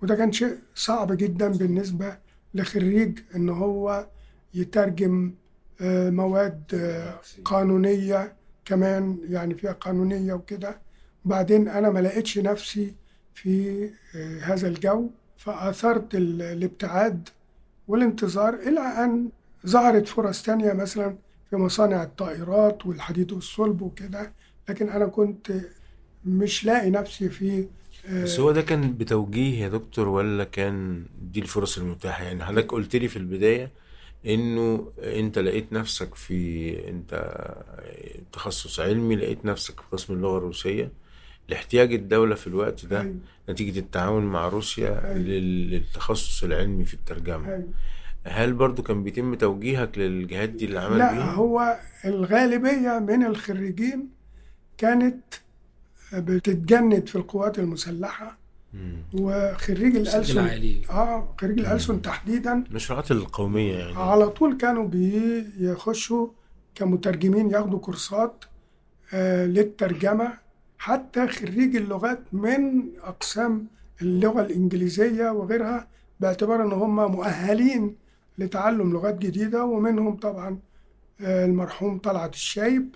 وده 0.02 0.16
كان 0.16 0.32
شيء 0.32 0.58
صعب 0.76 1.12
جدا 1.18 1.48
بالنسبة 1.48 2.18
لخريج 2.54 3.20
إن 3.36 3.50
هو 3.50 4.08
يترجم 4.54 5.34
مواد 6.12 6.64
آه، 6.74 7.20
قانونية 7.46 8.34
كمان 8.66 9.18
يعني 9.30 9.56
فيها 9.56 9.72
قانونية 9.72 10.34
وكده. 10.34 10.80
وبعدين 11.26 11.68
أنا 11.68 11.90
ما 11.90 12.00
لقيتش 12.00 12.38
نفسي 12.40 12.94
في 13.34 13.84
آه، 14.16 14.40
هذا 14.40 14.68
الجو 14.68 15.10
فأثرت 15.38 16.16
ال- 16.16 16.42
الابتعاد 16.42 17.30
والانتظار 17.88 18.54
إلى 18.54 18.80
أن 18.80 19.30
ظهرت 19.68 20.08
فرص 20.08 20.44
تانية 20.44 20.74
مثلا 20.74 21.16
في 21.50 21.56
مصانع 21.56 22.04
الطائرات 22.04 22.86
والحديد 22.86 23.32
والصلب 23.32 23.82
وكده. 23.82 24.32
لكن 24.70 24.90
أنا 24.90 25.06
كنت 25.06 25.52
مش 26.26 26.66
لاقي 26.66 26.90
نفسي 26.90 27.30
في 27.30 27.68
آه، 28.10 28.24
بس 28.24 28.40
هو 28.40 28.52
ده 28.52 28.62
كان 28.62 28.94
بتوجيه 28.94 29.64
يا 29.64 29.70
دكتور 29.70 30.08
ولا 30.08 30.44
كان 30.44 31.06
دي 31.22 31.40
الفرص 31.40 31.78
المتاحة؟ 31.78 32.24
يعني 32.24 32.44
حضرتك 32.46 32.72
قلت 32.72 32.96
لي 32.96 33.08
في 33.08 33.18
البداية 33.18 33.72
إنه 34.28 34.92
أنت 35.04 35.40
لقيت 35.40 35.74
نفسك 35.74 36.16
في 36.16 36.90
أنت 36.90 37.36
تخصص 38.34 38.80
علمي 38.80 39.16
لقيت 39.16 39.46
نفسك 39.46 39.80
في 39.80 39.86
قسم 39.92 40.14
اللغة 40.14 40.38
الروسية 40.38 40.92
لاحتياج 41.50 41.94
الدولة 41.94 42.36
في 42.36 42.48
الوقت 42.48 42.86
ده 42.86 43.02
أيوة. 43.02 43.16
نتيجة 43.50 43.80
التعاون 43.80 44.24
مع 44.24 44.48
روسيا 44.48 45.06
أيوة. 45.06 45.18
للتخصص 45.18 46.44
العلمي 46.44 46.86
في 46.86 46.94
الترجمة 46.94 47.48
أيوة. 47.50 47.68
هل 48.28 48.54
برضو 48.54 48.84
كان 48.84 49.04
بيتم 49.04 49.36
توجيهك 49.36 49.98
للجهات 49.98 50.50
دي 50.50 50.66
اللي 50.66 50.80
عمل 50.80 50.98
لا 50.98 51.14
بيها؟ 51.14 51.24
هو 51.32 51.78
الغالبية 52.06 53.00
من 53.00 53.26
الخريجين 53.26 54.10
كانت 54.78 55.24
بتتجند 56.14 57.08
في 57.08 57.16
القوات 57.16 57.60
المسلحة 57.60 58.26
مم. 58.26 58.36
وخريج 59.14 59.96
الألسن. 59.96 60.40
العالي 60.40 60.82
آه 60.90 61.36
خريج 61.42 61.60
الألسن 61.60 62.02
تحديدا. 62.02 62.54
المشروعات 62.70 63.12
القومية 63.12 63.76
يعني. 63.78 63.94
على 63.98 64.30
طول 64.30 64.58
كانوا 64.58 64.88
بيخشوا 64.88 66.28
كمترجمين 66.76 67.52
ياخدوا 67.52 67.80
كورسات 67.80 68.46
آه، 69.14 69.46
للترجمة. 69.46 70.34
حتى 70.78 71.28
خريج 71.28 71.76
اللغات 71.76 72.20
من 72.34 72.84
أقسام 73.04 73.68
اللغة 74.02 74.42
الإنجليزية 74.42 75.30
وغيرها 75.30 75.88
باعتبار 76.20 76.64
إن 76.64 76.72
هم 76.72 76.96
مؤهلين 77.12 77.96
لتعلم 78.38 78.94
لغات 78.94 79.18
جديدة. 79.18 79.66
ومنهم 79.66 80.18
طبعا 80.18 80.60
آه، 81.22 81.46
المرحوم 81.46 81.98
طلعت 82.00 82.34
الشايب 82.34 82.96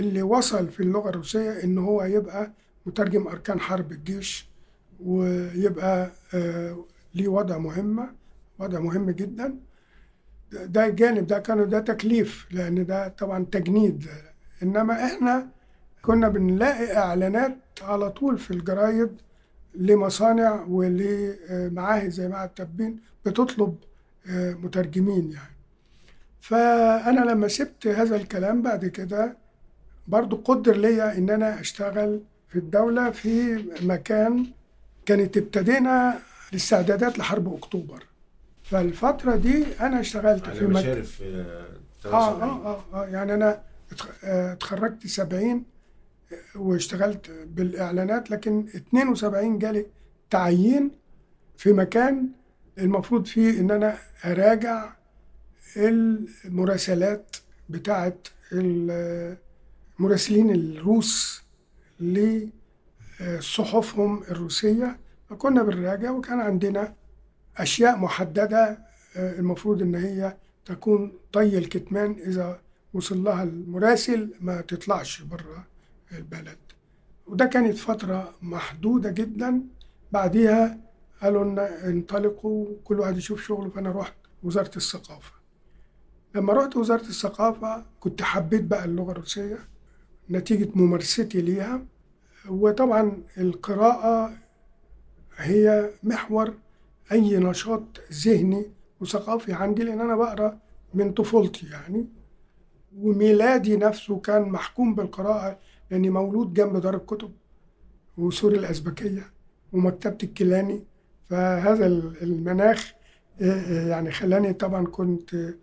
اللي 0.00 0.22
وصل 0.22 0.68
في 0.68 0.80
اللغة 0.80 1.08
الروسية 1.08 1.50
إن 1.64 1.78
هو 1.78 2.02
يبقى 2.02 2.50
مترجم 2.86 3.26
أركان 3.28 3.60
حرب 3.60 3.92
الجيش. 3.92 4.49
ويبقى 5.04 6.10
آه، 6.34 6.84
ليه 7.14 7.28
وضع 7.28 7.58
مهمة 7.58 8.10
وضع 8.58 8.80
مهم 8.80 9.10
جدا. 9.10 9.54
ده- 10.52 10.64
ده 10.64 10.88
جانب 10.88 11.26
ده 11.26 11.38
كانوا 11.38 11.64
ده 11.66 11.80
تكليف 11.80 12.46
لأن 12.50 12.86
ده 12.86 13.08
طبعا 13.08 13.46
تجنيد. 13.52 14.06
إنما 14.62 15.04
إحنا 15.06 15.48
كنا 16.02 16.28
بنلاقي 16.28 16.96
إعلانات 16.96 17.56
على 17.82 18.10
طول 18.10 18.38
في 18.38 18.50
الجرايد 18.50 19.10
لمصانع 19.74 20.64
ولمعاهد 20.68 22.10
زي 22.10 22.28
معهد 22.28 22.48
تبين 22.48 23.00
بتطلب 23.26 23.76
آه، 24.30 24.52
مترجمين 24.54 25.32
يعني. 25.32 25.54
فأنا 26.40 27.20
لما 27.30 27.48
سبت 27.48 27.86
هذا 27.86 28.16
الكلام 28.16 28.62
بعد 28.62 28.86
كده 28.86 29.36
برضو 30.08 30.36
قدر 30.36 30.76
ليا 30.76 31.18
إن 31.18 31.30
أنا 31.30 31.60
أشتغل 31.60 32.20
في 32.48 32.56
الدولة 32.58 33.10
في 33.10 33.64
مكان 33.82 34.46
كانت 35.10 35.36
ابتدينا 35.36 36.18
الاستعدادات 36.52 37.18
لحرب 37.18 37.54
أكتوبر. 37.54 38.04
فالفترة 38.62 39.36
دي 39.36 39.64
أنا 39.80 40.00
اشتغلت 40.00 40.48
في 40.48 40.66
مشارف 40.66 41.22
آه، 41.22 41.66
آه, 42.04 42.42
آه, 42.42 42.66
آه, 42.66 42.84
آه 42.94 43.06
يعني 43.06 43.34
أنا 43.34 43.62
آه، 44.24 44.52
اتخرجت 44.52 45.06
70 45.06 45.64
واشتغلت 46.54 47.30
بالإعلانات 47.46 48.30
لكن 48.30 48.66
72 48.76 49.58
جالي 49.58 49.86
تعيين 50.30 50.90
في 51.56 51.72
مكان 51.72 52.28
المفروض 52.78 53.26
فيه 53.26 53.60
إن 53.60 53.70
أنا 53.70 53.98
أراجع 54.24 54.92
المراسلات 55.76 57.36
بتاعت 57.68 58.28
المراسلين 58.52 60.50
الروس 60.50 61.42
لصحفهم 63.20 64.22
الروسية. 64.22 64.98
فكنا 65.30 65.62
بنراجع 65.62 66.10
وكان 66.10 66.40
عندنا 66.40 66.94
أشياء 67.56 67.96
محددة 67.96 68.78
المفروض 69.16 69.82
إن 69.82 69.94
هي 69.94 70.36
تكون 70.64 71.12
طي 71.32 71.58
الكتمان 71.58 72.16
إذا 72.26 72.60
وصل 72.94 73.24
لها 73.24 73.42
المراسل 73.42 74.34
ما 74.40 74.60
تطلعش 74.60 75.22
بره 75.22 75.66
البلد. 76.12 76.58
وده 77.26 77.44
كانت 77.44 77.76
فترة 77.76 78.34
محدودة 78.42 79.10
جدا. 79.10 79.62
بعديها 80.12 80.78
قالوا 81.22 81.44
لنا 81.44 81.86
انطلقوا 81.88 82.66
كل 82.84 83.00
واحد 83.00 83.16
يشوف 83.16 83.42
شغله 83.42 83.70
فأنا 83.70 83.92
رحت 83.92 84.14
وزارة 84.42 84.70
الثقافة. 84.76 85.32
لما 86.34 86.52
رحت 86.52 86.76
وزارة 86.76 87.00
الثقافة 87.08 87.84
كنت 88.00 88.22
حبيت 88.22 88.62
بقى 88.64 88.84
اللغة 88.84 89.12
الروسية 89.12 89.58
نتيجة 90.30 90.68
ممارستي 90.74 91.40
ليها. 91.40 91.84
وطبعا 92.48 93.22
القراءة 93.38 94.32
هي 95.36 95.90
محور 96.02 96.54
أي 97.12 97.36
نشاط 97.36 97.82
ذهني 98.12 98.66
وثقافي 99.00 99.52
عندي 99.52 99.82
لأن 99.84 100.00
أنا 100.00 100.16
بقرأ 100.16 100.58
من 100.94 101.12
طفولتي 101.12 101.66
يعني. 101.66 102.06
وميلادي 102.98 103.76
نفسه 103.76 104.20
كان 104.20 104.42
محكوم 104.42 104.94
بالقراءة 104.94 105.58
لأني 105.90 106.10
مولود 106.10 106.54
جنب 106.54 106.76
دار 106.76 106.94
الكتب 106.96 107.32
وسور 108.18 108.52
الأزبكية 108.52 109.22
ومكتبة 109.72 110.18
الكيلاني. 110.22 110.84
فهذا 111.28 111.86
المناخ 112.22 112.92
آه، 113.42 113.88
يعني 113.88 114.10
خلاني 114.10 114.52
طبعا 114.52 114.86
كنت 114.86 115.54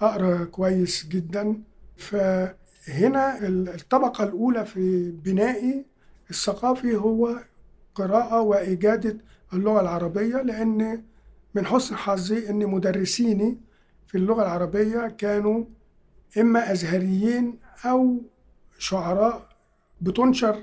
أقرأ 0.00 0.44
كويس 0.44 1.06
جدا. 1.06 1.62
فهنا 1.96 3.38
الطبقة 3.48 4.24
الأولى 4.24 4.64
في 4.64 5.10
بنائي 5.10 5.84
الثقافي 6.30 6.96
هو 6.96 7.38
قراءة 7.94 8.40
وإجادة 8.40 9.16
اللغة 9.52 9.80
العربية 9.80 10.36
لأن 10.36 11.02
من 11.54 11.66
حسن 11.66 11.96
حظي 11.96 12.50
أن 12.50 12.66
مدرسيني 12.66 13.58
في 14.06 14.18
اللغة 14.18 14.42
العربية 14.42 15.08
كانوا 15.08 15.64
إما 16.38 16.72
أزهريين 16.72 17.58
أو 17.84 18.18
شعراء 18.78 19.48
بتنشر 20.00 20.62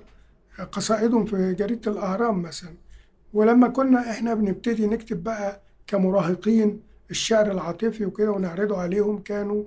قصائدهم 0.72 1.26
في 1.26 1.54
جريدة 1.54 1.92
الأهرام 1.92 2.42
مثلا. 2.42 2.74
ولما 3.34 3.68
كنا 3.68 4.12
إحنا 4.12 4.34
بنبتدي 4.34 4.88
نكتب 4.88 5.24
بقى 5.24 5.62
كمراهقين 5.88 6.82
الشعر 7.12 7.52
العاطفي 7.52 8.06
وكده 8.06 8.32
ونعرضه 8.32 8.78
عليهم 8.78 9.20
كانوا 9.20 9.64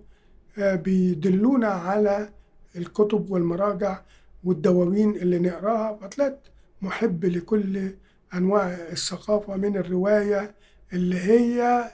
آه، 0.59 0.75
بيدلونا 0.75 1.69
على 1.69 2.29
الكتب 2.77 3.31
والمراجع 3.31 4.01
والدواوين 4.47 5.11
اللي 5.17 5.39
نقراها 5.39 5.97
فطلعت 5.97 6.41
محب 6.83 7.25
لكل 7.25 7.91
أنواع 8.35 8.69
الثقافة 8.69 9.57
من 9.57 9.77
الرواية 9.77 10.55
اللي 10.93 11.19
هي 11.21 11.85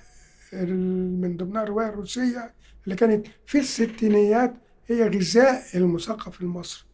من 1.23 1.37
ضمنها 1.37 1.63
الرواية 1.63 1.89
الروسية 1.89 2.55
اللي 2.85 2.97
كانت 2.97 3.27
في 3.47 3.59
الستينيات 3.59 4.55
هي 4.87 5.09
غذاء 5.09 5.63
المثقف 5.75 6.41
المصري. 6.41 6.85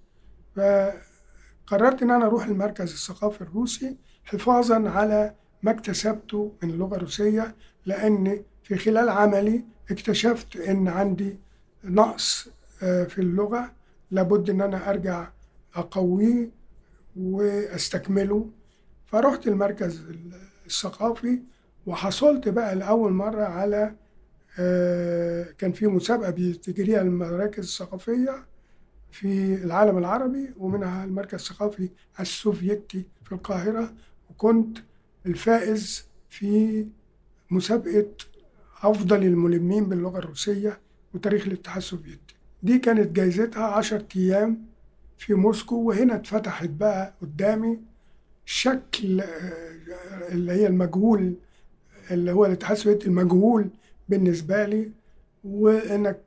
فقررت 0.56 2.02
إن 2.02 2.10
أنا 2.10 2.26
أروح 2.26 2.46
المركز 2.46 2.92
الثقافي 2.92 3.40
الروسي 3.40 3.96
حفاظا 4.24 4.88
على 4.90 5.34
ما 5.62 5.70
اكتسبته 5.70 6.52
من 6.62 6.70
اللغة 6.70 6.96
الروسية 6.96 7.54
لأن 7.86 8.42
في 8.62 8.76
خلال 8.76 9.08
عملي 9.08 9.64
اكتشفت 9.90 10.56
إن 10.56 10.88
عندي 10.88 11.38
نقص 11.84 12.48
آه، 12.82 13.04
في 13.04 13.18
اللغة. 13.18 13.72
لابد 14.10 14.50
إن 14.50 14.60
أنا 14.60 14.90
أرجع 14.90 15.28
اقويه 15.74 16.50
وأستكمله. 17.16 18.50
فرحت 19.06 19.48
المركز 19.48 20.04
الثقافي 20.66 21.38
وحصلت 21.86 22.48
بقى 22.48 22.74
لأول 22.74 23.12
مرة 23.12 23.42
على 23.44 23.94
آه، 24.58 25.46
كان 25.58 25.72
في 25.72 25.86
مسابقة 25.86 26.30
بتجريها 26.30 27.00
المراكز 27.02 27.64
الثقافية 27.64 28.46
في 29.10 29.54
العالم 29.64 29.98
العربي 29.98 30.50
ومنها 30.58 31.04
المركز 31.04 31.34
الثقافي 31.40 31.88
السوفيتي 32.20 33.04
في 33.24 33.32
القاهرة. 33.32 33.94
وكنت 34.30 34.78
الفائز 35.26 36.04
في 36.28 36.86
مسابقة 37.50 38.06
أفضل 38.82 39.22
الملمين 39.24 39.84
باللغة 39.84 40.18
الروسية 40.18 40.80
وتاريخ 41.14 41.46
الاتحاد 41.46 41.76
السوفيتي. 41.76 42.34
دي 42.62 42.78
كانت 42.78 43.12
جايزتها 43.16 43.64
عشر 43.64 44.04
أيام 44.16 44.64
في 45.18 45.34
موسكو 45.34 45.76
وهنا 45.76 46.14
اتفتحت 46.14 46.68
بقى 46.68 47.14
قدامي 47.22 47.80
شكل 48.44 49.20
آه، 49.20 50.28
اللي 50.28 50.52
هي 50.52 50.66
المجهول 50.66 51.34
اللي 52.10 52.32
هو 52.32 52.46
الاتحاد 52.46 52.76
السوفيتي 52.76 53.06
المجهول 53.06 53.70
بالنسبة 54.08 54.64
لي 54.66 54.90
وإنك 55.44 56.20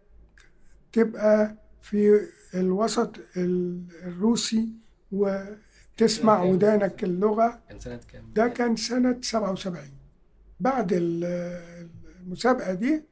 تبقى 0.94 1.56
في 1.82 2.20
الوسط 2.54 3.16
الروسي 3.38 4.70
وتسمع 5.12 6.44
ودانك 6.44 7.04
اللغة. 7.04 7.60
كان 7.70 7.80
سنة 7.80 8.00
كام؟ 8.12 8.24
ده 8.36 8.48
كان 8.48 8.76
سنة 8.76 9.18
77 9.22 9.84
بعد 10.60 10.90
المسابقة 10.94 12.74
دي 12.74 13.04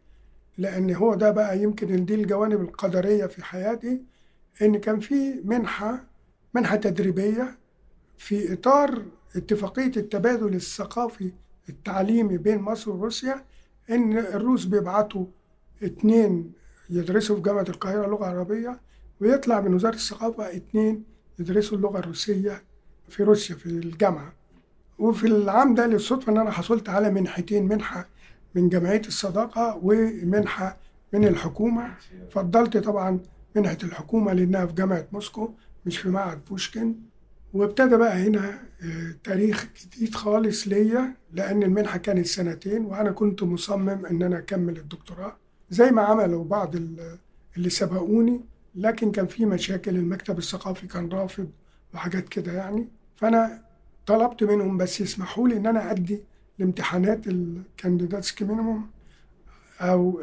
لأن 0.58 0.96
هو 0.96 1.16
ده 1.16 1.32
بقى 1.32 1.60
يمكن 1.64 2.06
دي 2.06 2.16
الجوانب 2.16 2.62
القدرية 2.62 3.26
في 3.26 3.46
حياتي 3.46 4.02
إن 4.62 4.78
كان 4.78 5.00
في 5.00 5.42
منحة 5.46 6.04
منحة 6.54 6.76
تدريبية 6.76 7.58
في 8.18 8.54
إطار 8.54 9.06
اتفاقية 9.36 9.92
التبادل 9.98 10.56
الثقافي 10.56 11.32
التعليمي 11.70 12.38
بين 12.38 12.60
مصر 12.60 12.92
وروسيا 12.92 13.46
إن 13.90 14.18
الروس 14.18 14.66
بيبعتوا 14.66 15.26
اتنين 15.84 16.52
يدرسوا 16.90 17.36
في 17.36 17.42
جامعة 17.42 17.66
القاهرة 17.70 18.08
لغة 18.08 18.26
عربية 18.26 18.80
ويطلع 19.22 19.62
من 19.62 19.74
وزارة 19.74 19.96
الثقافة 19.96 20.56
اتنين 20.56 21.04
يدرسوا 21.40 21.78
اللغة 21.78 22.00
الروسية 22.00 22.64
في 23.10 23.24
روسيا 23.24 23.56
في 23.56 23.66
الجامعة. 23.66 24.34
وفي 25.00 25.28
العام 25.28 25.76
ده 25.76 25.88
للصدفة 25.88 26.32
إن 26.32 26.38
أنا 26.38 26.52
حصلت 26.52 26.90
على 26.90 27.10
منحتين 27.12 27.68
منحة 27.68 28.08
من 28.56 28.70
جمعية 28.70 29.02
الصداقة 29.08 29.80
ومنحة 29.84 30.78
من 31.14 31.28
الحكومة. 31.28 31.94
فضلت 32.32 32.78
طبعا 32.78 33.20
منحة 33.60 33.78
الحكومة 33.84 34.34
لأنها 34.34 34.66
في 34.66 34.74
جامعة 34.74 35.08
موسكو 35.12 35.52
مش 35.86 35.98
في 35.98 36.10
معهد 36.10 36.46
بوشكن 36.50 36.96
وابتدى 37.54 37.98
بقى 37.98 38.28
هنا 38.28 38.60
آه، 38.84 39.16
تاريخ 39.24 39.68
جديد 39.86 40.16
خالص 40.16 40.68
ليا 40.68 41.16
لأن 41.34 41.64
المنحة 41.64 41.98
كانت 41.98 42.26
سنتين 42.26 42.86
وأنا 42.86 43.12
كنت 43.12 43.44
مصمم 43.44 44.06
إن 44.06 44.24
أنا 44.24 44.38
أكمل 44.38 44.78
الدكتوراه 44.78 45.38
زي 45.70 45.92
ما 45.92 46.02
عملوا 46.02 46.44
بعض 46.44 46.76
اللي 47.58 47.70
سبقوني. 47.70 48.42
لكن 48.76 49.12
كان 49.12 49.28
في 49.28 49.46
مشاكل 49.46 49.96
المكتب 49.96 50.38
الثقافي 50.38 50.88
كان 50.88 51.10
رافض 51.10 51.50
وحاجات 51.94 52.30
كده 52.30 52.52
يعني. 52.52 52.88
فأنا 53.16 53.62
طلبت 54.06 54.44
منهم 54.44 54.78
بس 54.78 55.02
يسمحوا 55.02 55.48
لي 55.48 55.58
إن 55.58 55.68
أنا 55.68 55.92
أدي 55.92 56.24
الامتحانات 56.60 57.28
ال 57.28 57.37
кандидатский 57.37 58.42
минимум 58.42 58.90
أو 59.82 60.22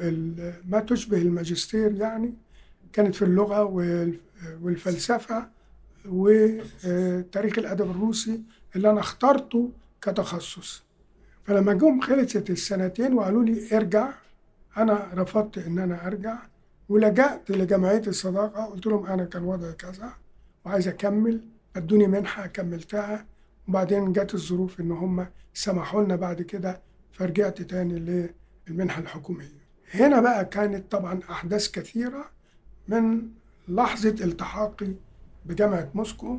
ما 0.69 0.81
تشبه 0.81 1.19
الماجستير 1.19 1.95
يعني. 1.95 2.35
كانت 2.93 3.15
في 3.15 3.23
اللغة 3.23 3.65
والفلسفة 4.63 5.49
وتاريخ 6.09 7.59
الأدب 7.59 7.91
الروسي 7.91 8.43
اللي 8.77 8.91
أنا 8.91 9.01
اخترته 9.01 9.71
كتخصص. 10.03 10.83
فلما 11.45 11.73
جم 11.73 12.01
خلصت 12.01 12.51
السنتين 12.51 13.15
وقالوا 13.15 13.45
لي 13.45 13.77
ارجع 13.77 14.09
أنا 14.77 15.11
رفضت 15.15 15.59
إن 15.59 15.79
أنا 15.79 16.07
أرجع 16.07 16.39
ولجأت 16.89 17.51
لجمعية 17.51 18.03
الصداقة 18.07 18.65
قلت 18.65 18.87
لهم 18.87 19.07
أنا 19.07 19.25
كان 19.25 19.43
وضعي 19.45 19.73
كذا 19.73 20.13
وعايز 20.65 20.89
أكمل 20.89 21.41
أدوني 21.77 22.07
منحة 22.07 22.47
كملتها. 22.47 23.27
وبعدين 23.69 24.13
جت 24.13 24.35
الظروف 24.35 24.81
إن 24.81 24.93
هم 24.93 25.27
سمحوا 25.55 26.05
لنا 26.05 26.17
بعد 26.17 26.43
كده 26.43 26.81
فرجعت 27.13 27.63
تاني 27.63 28.31
للمنحة 28.69 29.03
الحكومية. 29.03 29.67
هنا 29.95 30.21
بقى 30.21 30.45
كانت 30.45 30.93
طبعا 30.93 31.21
أحداث 31.31 31.71
كثيرة 31.71 32.31
من 32.89 33.23
لحظة 33.69 34.09
التحاقي 34.25 34.93
بجامعة 35.45 35.91
موسكو 35.95 36.39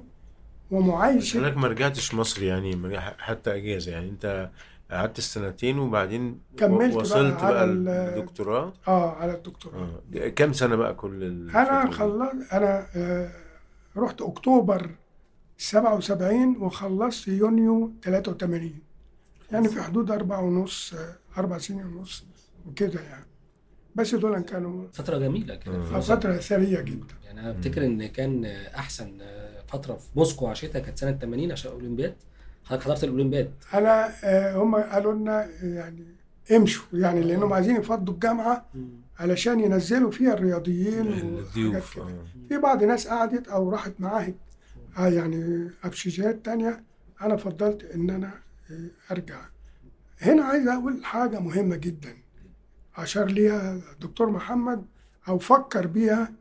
ومعايشة 0.72 1.40
لك 1.40 1.58
ما 1.58 1.68
رجعتش 1.68 2.14
مصر 2.14 2.44
يعني 2.44 3.00
حتى 3.00 3.56
إجازة 3.58 3.92
يعني. 3.92 4.10
أنت 4.10 4.50
قعدت 4.92 5.18
السنتين 5.18 5.80
وبعدين 5.80 6.40
كملت 6.58 6.96
وصلت 6.96 7.34
بقى, 7.34 7.54
بقى 7.54 7.64
الدكتوراه 7.66 8.74
آه 8.88 9.16
على 9.16 9.34
الدكتوراه. 9.36 10.02
آه. 10.16 10.28
كم 10.28 10.54
سنة 10.54 10.76
بقى 10.76 10.94
كل 10.94 11.50
أنا 11.50 11.92
خلصت 11.92 12.54
أنا 12.54 12.88
آه 12.96 13.32
رحت 13.98 14.22
أكتوبر 14.22 14.90
77 15.58 16.58
وخلصت 16.58 17.28
يونيو 17.28 17.92
83 18.04 18.74
يعني 19.52 19.68
في 19.70 19.82
حدود 19.82 20.12
أربعة 20.12 20.42
ونص 20.42 20.94
آه، 20.94 21.16
أربع 21.38 21.58
سنين 21.58 21.86
ونص 21.86 22.26
وكده 22.68 23.02
يعني. 23.02 23.26
بس 23.98 24.16
دول 24.16 24.40
كانوا 24.40 24.88
فترة 24.94 25.18
جميلة 25.18 25.56
كانت 25.56 25.86
فترة 25.86 26.38
ثرية 26.38 26.82
جدا. 26.82 27.14
يعني 27.26 27.40
أنا 27.40 27.52
أفتكر 27.52 27.86
إن 27.86 28.06
كان 28.08 28.46
أحسن 28.76 29.18
فترة 29.68 29.94
في 29.96 30.08
موسكو 30.16 30.48
عشتها 30.48 30.80
كانت 30.80 30.98
سنة 30.98 31.12
80 31.12 31.52
عشان 31.52 31.72
الأولمبياد. 31.72 32.16
حضرتك 32.66 32.84
حضرت 32.84 33.04
الأولمبياد؟ 33.04 33.52
أنا 33.74 34.12
آه، 34.24 34.56
هم 34.58 34.76
قالوا 34.76 35.14
لنا 35.14 35.48
يعني 35.62 36.06
امشوا 36.52 36.86
يعني 36.94 37.22
لأنهم 37.22 37.54
عايزين 37.54 37.76
يفضوا 37.76 38.14
الجامعة 38.14 38.66
علشان 39.20 39.60
ينزلوا 39.60 40.12
فيها 40.12 40.34
الرياضيين 40.34 41.08
الضيوف 41.08 42.00
آه. 42.00 42.26
في 42.50 42.58
بعض 42.58 42.84
ناس 42.84 43.08
قعدت 43.08 43.48
أو 43.48 43.70
راحت 43.70 43.94
معاهد 44.00 44.36
آه 44.98 45.08
يعني 45.08 45.70
أبشيجات 45.84 46.46
تانية. 46.46 46.84
أنا 47.22 47.36
فضلت 47.36 47.84
إن 47.84 48.10
أنا 48.10 48.32
أرجع. 49.12 49.40
هنا 50.22 50.44
عايز 50.44 50.68
أقول 50.68 51.06
حاجة 51.06 51.40
مهمة 51.40 51.76
جدا. 51.76 52.18
أشار 52.98 53.26
ليها 53.26 53.74
الدكتور 53.94 54.30
محمد 54.30 54.86
أو 55.28 55.40
فكر 55.40 55.88
بيها 55.88 56.34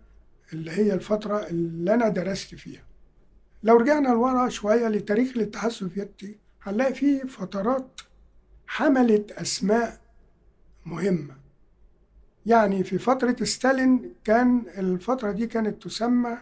اللي 0.53 0.71
هي 0.71 0.95
الفترة 0.95 1.47
اللي 1.47 1.95
أنا 1.95 2.09
درست 2.09 2.55
فيها. 2.55 2.83
لو 3.62 3.77
رجعنا 3.77 4.09
لورا 4.09 4.49
شوية 4.49 4.88
لتاريخ 4.88 5.37
الاتحاد 5.37 5.71
السوفيتي 5.71 6.38
هنلاقي 6.62 6.95
فيه 6.95 7.23
فترات 7.25 8.01
حملت 8.66 9.33
أسماء 9.33 10.01
مهمة. 10.87 11.37
يعني 12.47 12.85
في 12.85 12.99
فترة 12.99 13.45
ستالين 13.45 14.14
كان 14.25 14.64
الفترة 14.79 15.33
دي 15.33 15.47
كانت 15.47 15.83
تسمى 15.83 16.38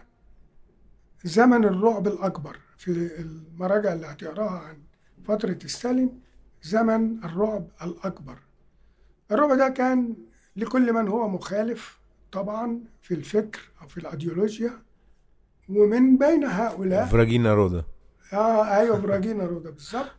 زمن 1.23 1.65
الرعب 1.65 2.07
الأكبر. 2.07 2.59
في 2.77 2.91
المراجع 3.21 3.93
اللي 3.93 4.07
هتقراها 4.07 4.59
عن 4.59 4.77
فترة 5.25 5.59
ستالين 5.65 6.19
زمن 6.63 7.23
الرعب 7.23 7.67
الأكبر. 7.81 8.37
الرعب 9.31 9.57
ده 9.57 9.69
كان 9.69 10.15
لكل 10.55 10.93
من 10.93 11.07
هو 11.07 11.27
مخالف 11.29 11.99
طبعا 12.31 12.79
في 13.01 13.13
الفكر 13.13 13.59
أو 13.81 13.87
في 13.87 13.97
الأيديولوجيا 13.97 14.73
ومن 15.69 16.17
بين 16.17 16.43
هؤلاء 16.43 17.05
فراجينا 17.05 17.53
رودا 17.53 17.83
آه 18.33 18.75
أيوه 18.77 19.01
فراجينا 19.01 19.45
رودا 19.45 19.69
بالظبط 19.69 20.11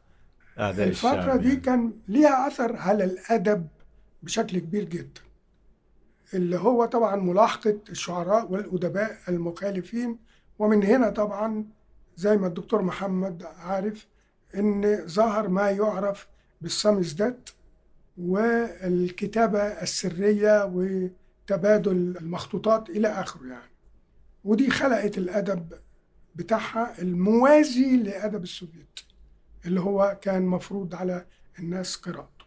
الفترة 0.59 1.37
دي 1.37 1.49
يعني. 1.49 1.61
كان 1.61 1.93
ليها 2.09 2.47
أثر 2.49 2.77
على 2.77 3.05
الأدب 3.05 3.67
بشكل 4.23 4.59
كبير 4.59 4.85
جدا 4.85 5.21
اللي 6.35 6.59
هو 6.59 6.85
طبعا 6.85 7.17
ملاحقة 7.17 7.79
الشعراء 7.91 8.53
والأدباء 8.53 9.19
المخالفين 9.29 10.19
ومن 10.59 10.85
هنا 10.85 11.11
طبعا 11.11 11.65
زي 12.17 12.37
ما 12.37 12.47
الدكتور 12.47 12.83
محمد 12.83 13.43
عارف 13.59 14.07
إن 14.55 15.07
ظهر 15.07 15.49
ما 15.49 15.71
يعرف 15.71 16.29
بالسامزدات 16.61 17.51
والكتابة 18.19 19.59
السرية 19.63 20.65
وتبادل 20.65 22.17
المخطوطات 22.21 22.91
إلى 22.91 23.09
آخره 23.09 23.47
يعني. 23.47 23.71
ودي 24.45 24.71
خلقت 24.71 25.19
الأدب 25.19 25.73
بتاعها 26.35 27.03
الموازي 27.03 27.97
لأدب 27.97 28.43
السوفيت 28.43 29.01
اللي 29.67 29.81
هو 29.81 30.19
كان 30.23 30.43
مفروض 30.43 30.95
على 30.95 31.27
الناس 31.59 31.97
قراءته. 31.97 32.45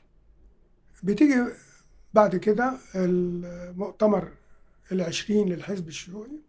بتيجي 1.04 1.46
بعد 2.14 2.36
كده 2.36 2.78
المؤتمر 2.96 4.32
العشرين 4.92 5.50
للحزب 5.50 5.88
الشيوعي 5.88 6.40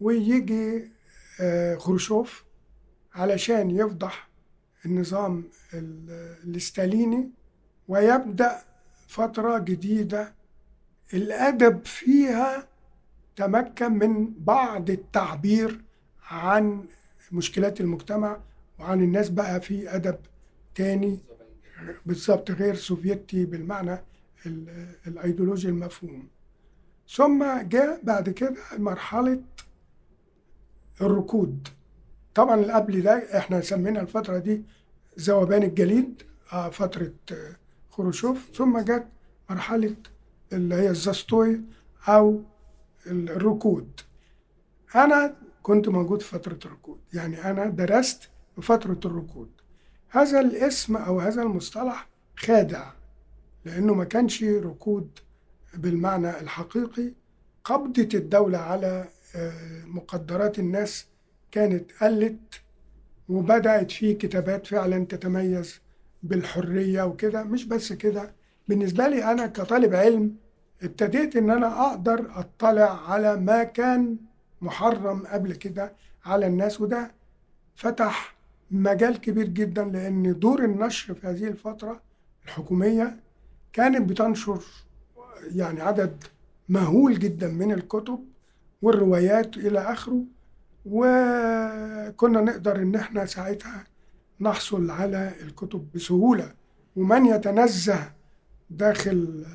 ويجي 0.00 0.90
آه، 1.40 1.76
خروشوف 1.76 2.44
علشان 3.14 3.70
يفضح 3.70 4.28
النظام 4.86 5.50
الستاليني 6.44 7.30
ويبدأ 7.88 8.58
فترة 9.08 9.58
جديدة. 9.58 10.34
الأدب 11.14 11.84
فيها 11.84 12.68
تمكن 13.36 13.92
من 13.92 14.34
بعض 14.38 14.90
التعبير 14.90 15.80
عن 16.30 16.84
مشكلات 17.32 17.80
المجتمع 17.80 18.38
وعن 18.78 19.00
الناس 19.02 19.28
بقى 19.28 19.60
في 19.60 19.94
أدب 19.96 20.16
تاني 20.74 21.18
بالظبط 22.06 22.50
غير 22.50 22.74
سوفيتي 22.74 23.44
بالمعنى 23.44 23.98
الأيديولوجي 25.06 25.68
المفهوم. 25.68 26.28
ثم 27.08 27.44
جاء 27.62 28.00
بعد 28.02 28.30
كده 28.30 28.56
مرحلة 28.78 29.40
الركود. 31.00 31.68
طبعا 32.34 32.72
قبل 32.76 33.02
ده 33.02 33.38
إحنا 33.38 33.60
سمينا 33.60 34.00
الفترة 34.00 34.38
دي 34.38 34.62
ذوبان 35.20 35.62
الجليد 35.62 36.22
آه، 36.52 36.70
فترة 36.70 37.12
خروشوف 37.96 38.50
ثم 38.54 38.78
جت 38.78 39.06
مرحلة 39.50 39.96
اللي 40.52 40.74
هي 40.74 40.90
الزاستوي 40.90 41.60
أو 42.08 42.42
الركود. 43.06 44.00
أنا 44.94 45.36
كنت 45.62 45.88
موجود 45.88 46.22
في 46.22 46.28
فترة 46.28 46.58
الركود 46.64 46.98
يعني 47.12 47.50
أنا 47.50 47.66
درست 47.66 48.28
في 48.56 48.62
فترة 48.62 49.00
الركود. 49.04 49.50
هذا 50.08 50.40
الاسم 50.40 50.96
أو 50.96 51.20
هذا 51.20 51.42
المصطلح 51.42 52.08
خادع 52.36 52.92
لأنه 53.64 53.94
ما 53.94 54.04
كانش 54.04 54.44
ركود 54.44 55.08
بالمعنى 55.74 56.40
الحقيقي. 56.40 57.12
قبضة 57.64 58.08
الدولة 58.14 58.58
على 58.58 59.08
آه، 59.36 59.84
مقدرات 59.86 60.58
الناس 60.58 61.06
كانت 61.50 61.90
قلت 62.00 62.60
وبدأت 63.28 63.90
في 63.90 64.14
كتابات 64.14 64.66
فعلا 64.66 65.04
تتميز 65.04 65.83
بالحرية 66.24 67.02
وكده 67.02 67.42
مش 67.42 67.64
بس 67.64 67.92
كده. 67.92 68.32
بالنسبة 68.68 69.08
لي 69.08 69.24
أنا 69.32 69.46
كطالب 69.46 69.94
علم 69.94 70.36
ابتديت 70.82 71.36
إن 71.36 71.50
أنا 71.50 71.86
أقدر 71.90 72.30
أطلع 72.34 73.10
على 73.12 73.36
ما 73.36 73.64
كان 73.64 74.16
محرم 74.60 75.26
قبل 75.26 75.54
كده 75.54 75.92
على 76.24 76.46
الناس 76.46 76.80
وده 76.80 77.10
فتح 77.76 78.34
مجال 78.70 79.20
كبير 79.20 79.48
جدا 79.48 79.84
لأن 79.84 80.38
دور 80.38 80.64
النشر 80.64 81.14
في 81.14 81.26
هذه 81.26 81.44
الفترة 81.48 82.00
الحكومية 82.44 83.16
كانت 83.72 84.10
بتنشر 84.10 84.62
يعني 85.54 85.82
عدد 85.82 86.24
مهول 86.68 87.18
جدا 87.18 87.48
من 87.48 87.72
الكتب 87.72 88.18
والروايات 88.82 89.56
إلى 89.56 89.78
آخره 89.80 90.20
وكنا 90.86 92.40
نقدر 92.40 92.76
إن 92.76 92.94
إحنا 92.94 93.26
ساعتها 93.26 93.84
نحصل 94.40 94.90
على 94.90 95.32
الكتب 95.42 95.88
بسهولة. 95.94 96.54
ومن 96.96 97.26
يتنزه 97.26 98.12
داخل 98.70 99.46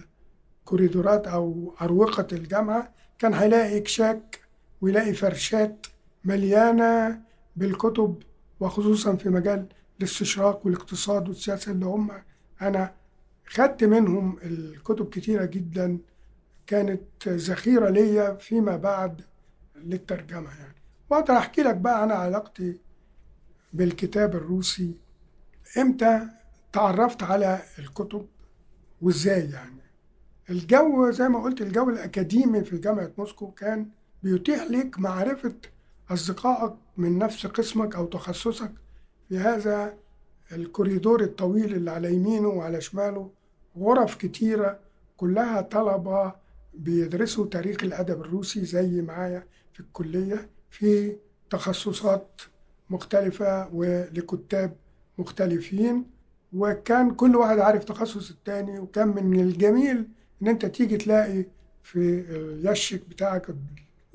كوريدورات 0.65 1.27
أو 1.27 1.75
أروقة 1.81 2.27
الجامعة 2.31 2.93
كان 3.19 3.33
هيلاقي 3.33 3.77
إكشاك 3.77 4.39
ويلاقي 4.81 5.13
فرشات 5.13 5.87
مليانة 6.25 7.21
بالكتب 7.55 8.23
وخصوصا 8.59 9.15
في 9.15 9.29
مجال 9.29 9.65
الاستشراق 9.99 10.65
والاقتصاد 10.65 11.27
والسياسة 11.27 11.71
اللي 11.71 11.85
هم 11.85 12.11
أنا 12.61 12.93
خدت 13.47 13.83
منهم 13.83 14.37
الكتب 14.43 15.09
كتيرة 15.09 15.45
جدا 15.45 15.97
كانت 16.67 17.27
ذخيرة 17.27 17.89
ليا 17.89 18.33
فيما 18.35 18.77
بعد 18.77 19.21
للترجمة 19.75 20.49
يعني. 20.59 20.75
وأقدر 21.09 21.37
أحكي 21.37 21.61
لك 21.61 21.75
بقى 21.75 22.03
أنا 22.03 22.13
علاقتي 22.13 22.79
بالكتاب 23.73 24.35
الروسي 24.35 24.95
إمتى 25.77 26.27
تعرفت 26.73 27.23
على 27.23 27.61
الكتب 27.79 28.27
وإزاي 29.01 29.49
يعني؟ 29.49 29.81
الجو 30.49 31.11
زي 31.11 31.29
ما 31.29 31.43
قلت 31.43 31.61
الجو 31.61 31.89
الأكاديمي 31.89 32.63
في 32.63 32.77
جامعة 32.77 33.11
موسكو 33.17 33.51
كان 33.51 33.89
بيتيح 34.23 34.63
لك 34.63 34.99
معرفة 34.99 35.55
أصدقائك 36.09 36.73
من 36.97 37.17
نفس 37.17 37.47
قسمك 37.47 37.95
أو 37.95 38.05
تخصصك 38.05 38.71
في 39.29 39.37
هذا 39.37 39.97
الكوريدور 40.51 41.21
الطويل 41.21 41.75
اللي 41.75 41.91
على 41.91 42.13
يمينه 42.13 42.47
وعلى 42.47 42.81
شماله. 42.81 43.31
غرف 43.77 44.15
كتيرة 44.15 44.79
كلها 45.17 45.61
طلبة 45.61 46.33
بيدرسوا 46.73 47.45
تاريخ 47.45 47.83
الأدب 47.83 48.21
الروسي 48.21 48.65
زي 48.65 49.01
معايا 49.01 49.47
في 49.73 49.79
الكلية 49.79 50.49
في 50.69 51.15
تخصصات 51.49 52.41
مختلفة 52.89 53.69
ولكتاب 53.73 54.75
مختلفين 55.17 56.05
وكان 56.53 57.11
كل 57.11 57.35
واحد 57.35 57.59
عارف 57.59 57.83
تخصص 57.83 58.29
التاني 58.29 58.79
وكان 58.79 59.07
من 59.07 59.39
الجميل 59.39 60.07
إن 60.41 60.47
أنت 60.47 60.65
تيجي 60.65 60.97
تلاقي 60.97 61.45
في 61.83 61.99
اليشك 62.29 63.01
بتاعك 63.09 63.55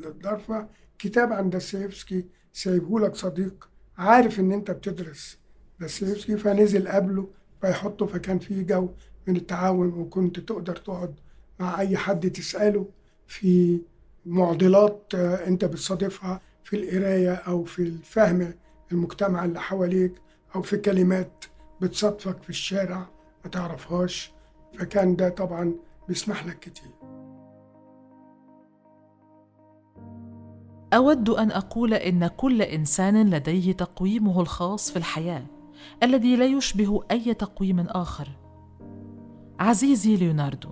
الضرفة 0.01 0.69
كتاب 0.99 1.33
عن 1.33 1.51
داستيفسكي 1.51 2.25
سايبهولك 2.53 3.15
صديق 3.15 3.69
عارف 3.99 4.41
إن 4.41 4.53
أنت 4.53 4.71
بتدرس 4.71 5.39
داستيفسكي 5.81 6.37
فنزل 6.37 6.89
قبله 6.89 7.29
فيحطه 7.61 8.07
فكان 8.07 8.39
في 8.39 8.63
جو 8.63 8.89
من 9.27 9.37
التعاون 9.37 9.89
وكنت 9.89 10.41
تقدر 10.41 10.77
تقعد 10.77 11.15
مع 11.61 11.81
أي 11.81 11.97
حد 11.97 12.31
تسأله 12.31 12.87
في 13.27 13.81
معضلات 14.27 15.15
أنت 15.15 15.65
بتصادفها 15.65 16.41
في 16.65 16.77
القراية 16.77 17.35
أو 17.35 17.65
في 17.65 17.83
الفهم 17.83 18.55
المجتمع 18.93 19.45
اللي 19.45 19.61
حواليك 19.61 20.13
أو 20.57 20.63
في 20.63 20.77
كلمات 20.77 21.45
بتصادفك 21.81 22.43
في 22.43 22.51
الشارع 22.51 23.07
ما 23.45 23.51
تعرفهاش 23.51 24.33
فكان 24.79 25.17
ده 25.17 25.29
طبعا 25.29 25.75
بيسمح 26.09 26.47
لك 26.47 26.59
كتير. 26.59 26.91
أود 30.95 31.31
أن 31.31 31.51
أقول 31.51 31.95
إن 31.95 32.27
كل 32.27 32.63
إنسان 32.63 33.31
لديه 33.31 33.73
تقويمه 33.73 34.41
الخاص 34.41 34.91
في 34.91 34.97
الحياة 34.97 35.45
الذي 36.03 36.37
لا 36.37 36.45
يشبه 36.45 37.01
أي 37.11 37.35
تقويم 37.35 37.81
آخر. 37.81 38.29
عزيزي 39.61 40.17
ليوناردو 40.17 40.69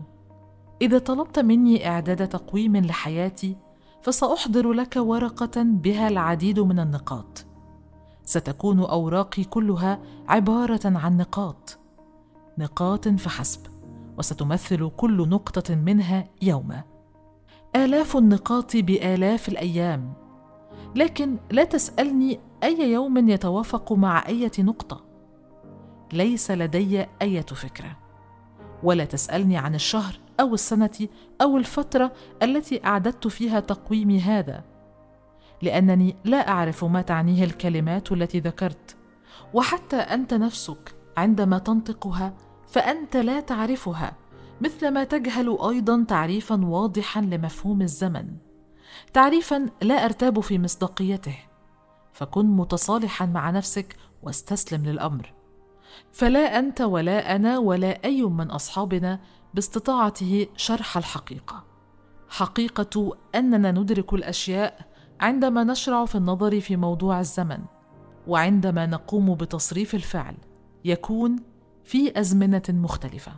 إذا 0.82 0.98
طلبت 0.98 1.38
مني 1.38 1.88
إعداد 1.88 2.28
تقويم 2.28 2.76
لحياتي 2.76 3.56
فسأحضر 4.02 4.72
لك 4.72 4.94
ورقة 4.96 5.62
بها 5.62 6.08
العديد 6.08 6.60
من 6.60 6.78
النقاط. 6.78 7.46
ستكون 8.32 8.80
أوراقي 8.80 9.44
كلها 9.44 9.98
عبارة 10.28 10.80
عن 10.84 11.16
نقاط. 11.16 11.78
نقاط 12.58 13.08
فحسب 13.08 13.60
وستمثل 14.18 14.90
كل 14.96 15.28
نقطة 15.28 15.74
منها 15.74 16.24
يوما. 16.42 16.84
آلاف 17.76 18.16
النقاط 18.16 18.76
بآلاف 18.76 19.48
الأيام. 19.48 20.12
لكن 20.94 21.36
لا 21.50 21.64
تسألني 21.64 22.40
أي 22.64 22.92
يوم 22.92 23.28
يتوافق 23.28 23.92
مع 23.92 24.26
إيه 24.28 24.50
نقطة. 24.58 25.04
ليس 26.12 26.50
لدي 26.50 27.06
إيه 27.22 27.40
فكرة. 27.40 27.98
ولا 28.82 29.04
تسألني 29.04 29.56
عن 29.56 29.74
الشهر 29.74 30.20
أو 30.40 30.54
السنة 30.54 31.08
أو 31.42 31.56
الفترة 31.56 32.12
التي 32.42 32.84
أعددت 32.84 33.26
فيها 33.26 33.60
تقويمي 33.60 34.20
هذا. 34.20 34.71
لأنني 35.62 36.16
لا 36.24 36.48
أعرف 36.48 36.84
ما 36.84 37.02
تعنيه 37.02 37.44
الكلمات 37.44 38.12
التي 38.12 38.40
ذكرت. 38.40 38.96
وحتى 39.54 39.96
أنت 39.96 40.34
نفسك 40.34 40.94
عندما 41.16 41.58
تنطقها 41.58 42.34
فأنت 42.68 43.16
لا 43.16 43.40
تعرفها 43.40 44.12
مثلما 44.60 45.04
تجهل 45.04 45.58
أيضا 45.68 46.04
تعريفا 46.08 46.64
واضحا 46.64 47.20
لمفهوم 47.20 47.82
الزمن. 47.82 48.28
تعريفا 49.12 49.66
لا 49.82 50.04
أرتاب 50.04 50.40
في 50.40 50.58
مصداقيته. 50.58 51.36
فكن 52.12 52.46
متصالحا 52.46 53.26
مع 53.26 53.50
نفسك 53.50 53.96
واستسلم 54.22 54.84
للأمر. 54.84 55.32
فلا 56.12 56.58
أنت 56.58 56.80
ولا 56.80 57.36
أنا 57.36 57.58
ولا 57.58 58.04
أي 58.04 58.22
من 58.22 58.50
أصحابنا 58.50 59.20
باستطاعته 59.54 60.46
شرح 60.56 60.96
الحقيقة. 60.96 61.64
حقيقة 62.28 63.16
أننا 63.34 63.72
ندرك 63.72 64.12
الأشياء 64.12 64.91
عندما 65.20 65.64
نشرع 65.64 66.04
في 66.04 66.14
النظر 66.14 66.60
في 66.60 66.76
موضوع 66.76 67.20
الزمن 67.20 67.58
وعندما 68.26 68.86
نقوم 68.86 69.34
بتصريف 69.34 69.94
الفعل 69.94 70.34
يكون 70.84 71.36
في 71.84 72.20
أزمنة 72.20 72.62
مختلفة. 72.68 73.32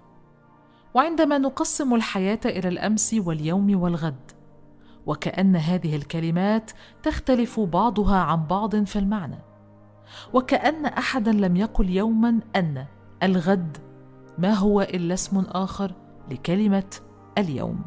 وعندما 0.94 1.38
نقسم 1.38 1.94
الحياة 1.94 2.40
إلى 2.44 2.68
الأمس 2.68 3.14
واليوم 3.14 3.82
والغد 3.82 4.30
وكأن 5.06 5.56
هذه 5.56 5.96
الكلمات 5.96 6.70
تختلف 7.02 7.60
بعضها 7.60 8.16
عن 8.16 8.46
بعض 8.46 8.84
في 8.84 8.98
المعنى 8.98 9.38
وكأن 10.32 10.86
أحدا 10.86 11.32
لم 11.32 11.56
يقل 11.56 11.90
يوما 11.90 12.40
أن 12.56 12.86
الغد 13.22 13.78
ما 14.38 14.52
هو 14.52 14.80
إلا 14.82 15.14
اسم 15.14 15.38
آخر 15.38 15.92
لكلمة 16.30 16.96
اليوم. 17.38 17.82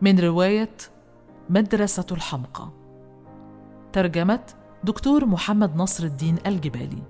من 0.00 0.20
رواية 0.20 0.76
مدرسة 1.54 2.06
الحمقى. 2.12 2.68
ترجمه 3.92 4.40
دكتور 4.84 5.24
محمد 5.26 5.76
نصر 5.76 6.04
الدين 6.04 6.36
الجبالي. 6.46 7.02